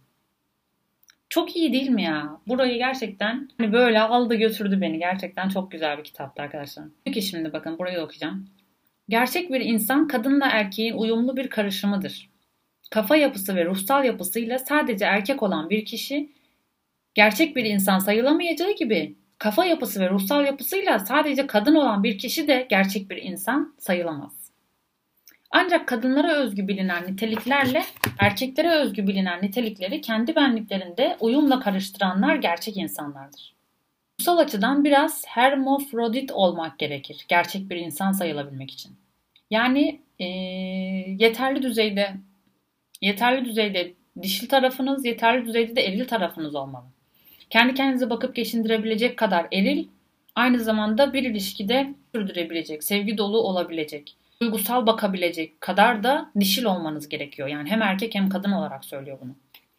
Çok 1.28 1.56
iyi 1.56 1.72
değil 1.72 1.88
mi 1.90 2.02
ya? 2.02 2.40
Burayı 2.46 2.78
gerçekten 2.78 3.48
hani 3.58 3.72
böyle 3.72 4.00
aldı 4.00 4.34
götürdü 4.34 4.80
beni. 4.80 4.98
Gerçekten 4.98 5.48
çok 5.48 5.70
güzel 5.70 5.98
bir 5.98 6.04
kitaptı 6.04 6.42
arkadaşlar. 6.42 6.84
Peki 7.04 7.22
şimdi 7.22 7.52
bakın 7.52 7.78
burayı 7.78 8.00
okuyacağım. 8.00 8.48
Gerçek 9.08 9.50
bir 9.50 9.60
insan 9.60 10.08
kadınla 10.08 10.46
erkeğin 10.46 10.94
uyumlu 10.94 11.36
bir 11.36 11.50
karışımıdır. 11.50 12.30
Kafa 12.90 13.16
yapısı 13.16 13.56
ve 13.56 13.64
ruhsal 13.64 14.04
yapısıyla 14.04 14.58
sadece 14.58 15.04
erkek 15.04 15.42
olan 15.42 15.70
bir 15.70 15.84
kişi 15.84 16.32
gerçek 17.14 17.56
bir 17.56 17.64
insan 17.64 17.98
sayılamayacağı 17.98 18.74
gibi 18.74 19.16
kafa 19.38 19.64
yapısı 19.64 20.00
ve 20.00 20.10
ruhsal 20.10 20.44
yapısıyla 20.44 20.98
sadece 20.98 21.46
kadın 21.46 21.74
olan 21.74 22.04
bir 22.04 22.18
kişi 22.18 22.48
de 22.48 22.66
gerçek 22.70 23.10
bir 23.10 23.16
insan 23.16 23.74
sayılamaz. 23.78 24.45
Ancak 25.58 25.88
kadınlara 25.88 26.32
özgü 26.32 26.68
bilinen 26.68 27.06
niteliklerle 27.06 27.84
erkeklere 28.18 28.70
özgü 28.70 29.06
bilinen 29.06 29.42
nitelikleri 29.42 30.00
kendi 30.00 30.36
benliklerinde 30.36 31.16
uyumla 31.20 31.60
karıştıranlar 31.60 32.36
gerçek 32.36 32.76
insanlardır. 32.76 33.54
Ruhsal 34.20 34.38
açıdan 34.38 34.84
biraz 34.84 35.24
hermofrodit 35.26 36.32
olmak 36.32 36.78
gerekir 36.78 37.24
gerçek 37.28 37.70
bir 37.70 37.76
insan 37.76 38.12
sayılabilmek 38.12 38.70
için. 38.70 38.92
Yani 39.50 40.00
e, 40.18 40.24
yeterli 41.18 41.62
düzeyde 41.62 42.14
yeterli 43.00 43.44
düzeyde 43.44 43.92
dişil 44.22 44.48
tarafınız, 44.48 45.04
yeterli 45.04 45.46
düzeyde 45.46 45.76
de 45.76 45.86
eril 45.86 46.08
tarafınız 46.08 46.54
olmalı 46.54 46.86
kendi 47.50 47.74
kendinize 47.74 48.10
bakıp 48.10 48.36
geçindirebilecek 48.36 49.16
kadar 49.16 49.46
eril, 49.52 49.86
aynı 50.34 50.60
zamanda 50.60 51.12
bir 51.12 51.22
ilişkide 51.22 51.94
sürdürebilecek, 52.14 52.84
sevgi 52.84 53.18
dolu 53.18 53.38
olabilecek. 53.38 54.16
Duygusal 54.42 54.86
bakabilecek 54.86 55.60
kadar 55.60 56.02
da 56.02 56.30
dişil 56.40 56.64
olmanız 56.64 57.08
gerekiyor. 57.08 57.48
Yani 57.48 57.70
hem 57.70 57.82
erkek 57.82 58.14
hem 58.14 58.28
kadın 58.28 58.52
olarak 58.52 58.84
söylüyor 58.84 59.18
bunu. 59.22 59.34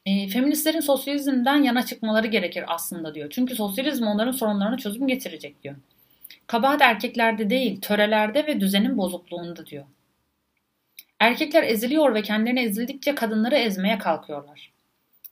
E, 0.06 0.28
feministlerin 0.28 0.80
sosyalizmden 0.80 1.63
yana 1.63 1.86
çıkmaları 1.86 2.28
gerekir 2.28 2.63
aslında 2.67 3.15
diyor. 3.15 3.30
Çünkü 3.30 3.56
sosyalizm 3.56 4.04
onların 4.04 4.32
sorunlarına 4.32 4.78
çözüm 4.78 5.08
getirecek 5.08 5.63
diyor. 5.63 5.76
Kabahat 6.48 6.82
erkeklerde 6.82 7.50
değil, 7.50 7.82
törelerde 7.82 8.48
ve 8.48 8.60
düzenin 8.60 8.98
bozukluğunda 8.98 9.65
diyor. 9.65 9.86
Erkekler 11.20 11.63
eziliyor 11.63 12.13
ve 12.13 12.22
kendilerini 12.22 12.60
ezildikçe 12.60 13.15
kadınları 13.15 13.56
ezmeye 13.56 13.98
kalkıyorlar. 13.98 14.72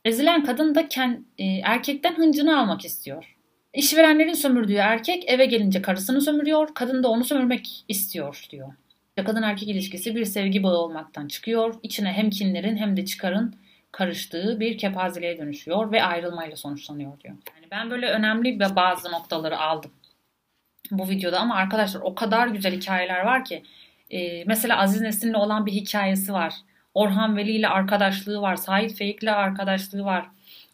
Ezilen 0.04 0.44
kadın 0.44 0.74
da 0.74 0.88
kend, 0.88 1.18
e, 1.38 1.44
erkekten 1.44 2.14
hıncını 2.14 2.60
almak 2.60 2.84
istiyor. 2.84 3.36
İşverenlerin 3.74 4.34
sömürdüğü 4.34 4.74
erkek 4.74 5.24
eve 5.26 5.46
gelince 5.46 5.82
karısını 5.82 6.20
sömürüyor, 6.20 6.68
kadın 6.74 7.02
da 7.02 7.08
onu 7.08 7.24
sömürmek 7.24 7.84
istiyor 7.88 8.46
diyor. 8.50 8.72
Kadın 9.24 9.42
erkek 9.42 9.68
ilişkisi 9.68 10.16
bir 10.16 10.24
sevgi 10.24 10.62
bağı 10.62 10.76
olmaktan 10.76 11.28
çıkıyor, 11.28 11.74
içine 11.82 12.12
hem 12.12 12.30
kinlerin 12.30 12.76
hem 12.76 12.96
de 12.96 13.04
çıkarın 13.04 13.54
karıştığı 13.92 14.60
bir 14.60 14.78
kepazeliğe 14.78 15.38
dönüşüyor 15.38 15.92
ve 15.92 16.02
ayrılmayla 16.02 16.56
sonuçlanıyor 16.56 17.20
diyor. 17.20 17.34
Yani 17.56 17.66
ben 17.70 17.90
böyle 17.90 18.10
önemli 18.10 18.60
bazı 18.60 19.12
noktaları 19.12 19.58
aldım 19.58 19.90
bu 20.90 21.08
videoda 21.08 21.40
ama 21.40 21.54
arkadaşlar 21.54 22.00
o 22.00 22.14
kadar 22.14 22.48
güzel 22.48 22.72
hikayeler 22.72 23.20
var 23.20 23.44
ki. 23.44 23.62
Ee, 24.10 24.44
mesela 24.44 24.78
Aziz 24.78 25.00
Nesin'le 25.00 25.34
olan 25.34 25.66
bir 25.66 25.72
hikayesi 25.72 26.32
var. 26.32 26.54
Orhan 26.94 27.36
Veli 27.36 27.50
ile 27.50 27.68
arkadaşlığı 27.68 28.40
var. 28.40 28.56
Sait 28.56 28.98
Faik 28.98 29.22
ile 29.22 29.32
arkadaşlığı 29.32 30.04
var. 30.04 30.26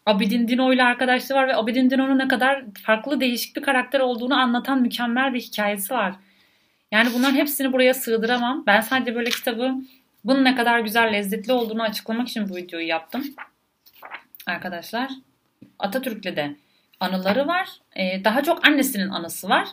Abidin 0.05 0.47
Dino 0.47 0.73
ile 0.73 0.83
arkadaşlığı 0.83 1.35
var 1.35 1.47
ve 1.47 1.55
Abidin 1.55 1.89
Dino'nun 1.89 2.19
ne 2.19 2.27
kadar 2.27 2.63
farklı 2.83 3.19
değişik 3.19 3.55
bir 3.55 3.61
karakter 3.61 3.99
olduğunu 3.99 4.35
anlatan 4.35 4.81
mükemmel 4.81 5.33
bir 5.33 5.41
hikayesi 5.41 5.93
var. 5.93 6.15
Yani 6.93 7.09
bunların 7.13 7.35
hepsini 7.35 7.73
buraya 7.73 7.93
sığdıramam. 7.93 8.63
Ben 8.67 8.81
sadece 8.81 9.15
böyle 9.15 9.29
kitabı 9.29 9.73
bunun 10.23 10.43
ne 10.43 10.55
kadar 10.55 10.79
güzel, 10.79 11.13
lezzetli 11.13 11.53
olduğunu 11.53 11.83
açıklamak 11.83 12.27
için 12.27 12.49
bu 12.49 12.55
videoyu 12.55 12.87
yaptım. 12.87 13.23
Arkadaşlar 14.45 15.11
Atatürk'le 15.79 16.35
de 16.35 16.55
anıları 16.99 17.47
var. 17.47 17.69
Ee, 17.95 18.23
daha 18.23 18.43
çok 18.43 18.67
annesinin 18.67 19.09
anısı 19.09 19.49
var. 19.49 19.67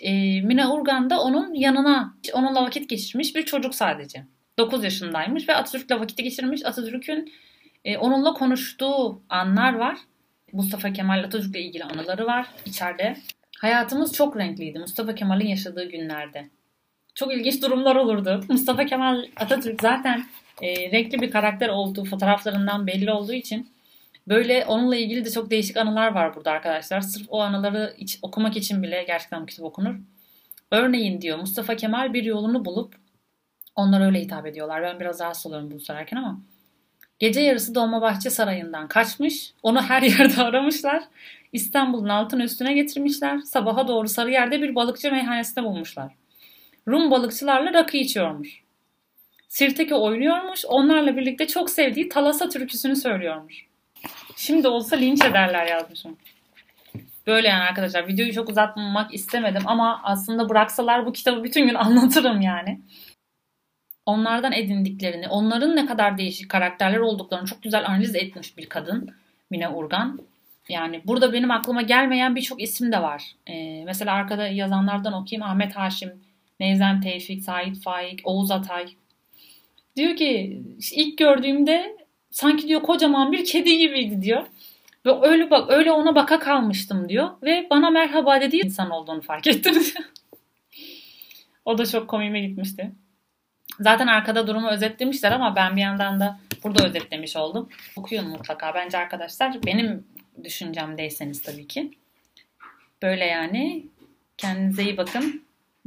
Ee, 0.00 0.40
Mine 0.40 0.66
Urgan 0.66 1.10
da 1.10 1.20
onun 1.22 1.54
yanına, 1.54 2.14
onunla 2.32 2.62
vakit 2.62 2.88
geçirmiş 2.88 3.36
bir 3.36 3.44
çocuk 3.44 3.74
sadece. 3.74 4.24
9 4.58 4.84
yaşındaymış 4.84 5.48
ve 5.48 5.56
Atatürk'le 5.56 6.00
vakit 6.00 6.18
geçirmiş. 6.18 6.64
Atatürk'ün 6.64 7.32
e, 7.84 7.98
onunla 7.98 8.32
konuştuğu 8.32 9.22
anlar 9.28 9.74
var. 9.74 9.98
Mustafa 10.52 10.92
Kemal 10.92 11.24
Atatürk'le 11.24 11.56
ilgili 11.56 11.84
anıları 11.84 12.26
var 12.26 12.46
içeride. 12.66 13.16
Hayatımız 13.58 14.12
çok 14.12 14.36
renkliydi 14.36 14.78
Mustafa 14.78 15.14
Kemal'in 15.14 15.46
yaşadığı 15.46 15.90
günlerde. 15.90 16.57
Çok 17.18 17.32
ilginç 17.32 17.62
durumlar 17.62 17.96
olurdu. 17.96 18.44
Mustafa 18.48 18.86
Kemal 18.86 19.24
Atatürk 19.36 19.82
zaten 19.82 20.24
e, 20.62 20.90
renkli 20.92 21.20
bir 21.20 21.30
karakter 21.30 21.68
olduğu 21.68 22.04
fotoğraflarından 22.04 22.86
belli 22.86 23.12
olduğu 23.12 23.32
için 23.32 23.70
böyle 24.28 24.64
onunla 24.66 24.96
ilgili 24.96 25.24
de 25.24 25.30
çok 25.30 25.50
değişik 25.50 25.76
anılar 25.76 26.14
var 26.14 26.36
burada 26.36 26.50
arkadaşlar. 26.50 27.00
Sırf 27.00 27.26
o 27.28 27.40
anıları 27.40 27.94
iç, 27.98 28.18
okumak 28.22 28.56
için 28.56 28.82
bile 28.82 29.04
gerçekten 29.06 29.46
kitap 29.46 29.66
okunur. 29.66 29.94
Örneğin 30.70 31.20
diyor 31.20 31.38
Mustafa 31.38 31.76
Kemal 31.76 32.14
bir 32.14 32.22
yolunu 32.22 32.64
bulup 32.64 32.94
onlar 33.76 34.06
öyle 34.06 34.20
hitap 34.20 34.46
ediyorlar. 34.46 34.82
Ben 34.82 35.00
biraz 35.00 35.20
rahatsız 35.20 35.46
oluyorum 35.46 35.70
bunu 35.70 35.80
söylerken 35.80 36.16
ama. 36.16 36.40
Gece 37.18 37.40
yarısı 37.40 37.74
Dolmabahçe 37.74 38.30
Sarayı'ndan 38.30 38.88
kaçmış. 38.88 39.52
Onu 39.62 39.82
her 39.82 40.02
yerde 40.18 40.42
aramışlar. 40.42 41.02
İstanbul'un 41.52 42.08
altın 42.08 42.40
üstüne 42.40 42.74
getirmişler. 42.74 43.38
Sabaha 43.38 43.88
doğru 43.88 44.08
Sarıyer'de 44.08 44.62
bir 44.62 44.74
balıkçı 44.74 45.12
meyhanesinde 45.12 45.64
bulmuşlar. 45.64 46.12
Rum 46.88 47.10
balıkçılarla 47.10 47.72
rakı 47.72 47.96
içiyormuş. 47.96 48.62
Sirteki 49.48 49.94
oynuyormuş. 49.94 50.64
Onlarla 50.64 51.16
birlikte 51.16 51.46
çok 51.46 51.70
sevdiği 51.70 52.08
Talasa 52.08 52.48
türküsünü 52.48 52.96
söylüyormuş. 52.96 53.66
Şimdi 54.36 54.68
olsa 54.68 54.96
linç 54.96 55.24
ederler 55.24 55.66
yazmışım. 55.66 56.16
Böyle 57.26 57.48
yani 57.48 57.62
arkadaşlar 57.62 58.08
videoyu 58.08 58.32
çok 58.32 58.48
uzatmamak 58.48 59.14
istemedim 59.14 59.62
ama 59.66 60.00
aslında 60.04 60.48
bıraksalar 60.48 61.06
bu 61.06 61.12
kitabı 61.12 61.44
bütün 61.44 61.66
gün 61.66 61.74
anlatırım 61.74 62.40
yani 62.40 62.80
onlardan 64.08 64.52
edindiklerini, 64.52 65.28
onların 65.28 65.76
ne 65.76 65.86
kadar 65.86 66.18
değişik 66.18 66.50
karakterler 66.50 66.98
olduklarını 66.98 67.46
çok 67.46 67.62
güzel 67.62 67.86
analiz 67.86 68.14
etmiş 68.14 68.56
bir 68.56 68.68
kadın 68.68 69.14
Mine 69.50 69.68
Urgan. 69.68 70.20
Yani 70.68 71.02
burada 71.04 71.32
benim 71.32 71.50
aklıma 71.50 71.82
gelmeyen 71.82 72.36
birçok 72.36 72.62
isim 72.62 72.92
de 72.92 73.02
var. 73.02 73.32
Ee, 73.46 73.84
mesela 73.84 74.12
arkada 74.12 74.48
yazanlardan 74.48 75.12
okuyayım. 75.12 75.50
Ahmet 75.50 75.76
Haşim, 75.76 76.12
Nevzen 76.60 77.00
Tevfik, 77.00 77.42
Sait 77.42 77.82
Faik, 77.82 78.20
Oğuz 78.24 78.50
Atay. 78.50 78.86
Diyor 79.96 80.16
ki 80.16 80.62
ilk 80.92 81.18
gördüğümde 81.18 81.96
sanki 82.30 82.68
diyor 82.68 82.82
kocaman 82.82 83.32
bir 83.32 83.44
kedi 83.44 83.78
gibiydi 83.78 84.22
diyor. 84.22 84.46
Ve 85.06 85.28
öyle 85.28 85.50
bak 85.50 85.70
öyle 85.70 85.92
ona 85.92 86.14
baka 86.14 86.38
kalmıştım 86.38 87.08
diyor. 87.08 87.30
Ve 87.42 87.66
bana 87.70 87.90
merhaba 87.90 88.40
dediği 88.40 88.64
insan 88.64 88.90
olduğunu 88.90 89.20
fark 89.20 89.46
ettim. 89.46 89.74
o 91.64 91.78
da 91.78 91.86
çok 91.86 92.08
komiğime 92.08 92.40
gitmişti. 92.40 92.92
Zaten 93.80 94.06
arkada 94.06 94.46
durumu 94.46 94.68
özetlemişler 94.68 95.32
ama 95.32 95.56
ben 95.56 95.76
bir 95.76 95.80
yandan 95.80 96.20
da 96.20 96.40
burada 96.64 96.86
özetlemiş 96.86 97.36
oldum. 97.36 97.68
Okuyun 97.96 98.28
mutlaka. 98.28 98.74
Bence 98.74 98.98
arkadaşlar 98.98 99.62
benim 99.66 100.06
düşüncemdeyseniz 100.44 101.42
tabii 101.42 101.66
ki. 101.66 101.90
Böyle 103.02 103.24
yani. 103.24 103.86
Kendinize 104.36 104.82
iyi 104.82 104.96
bakın. 104.96 105.47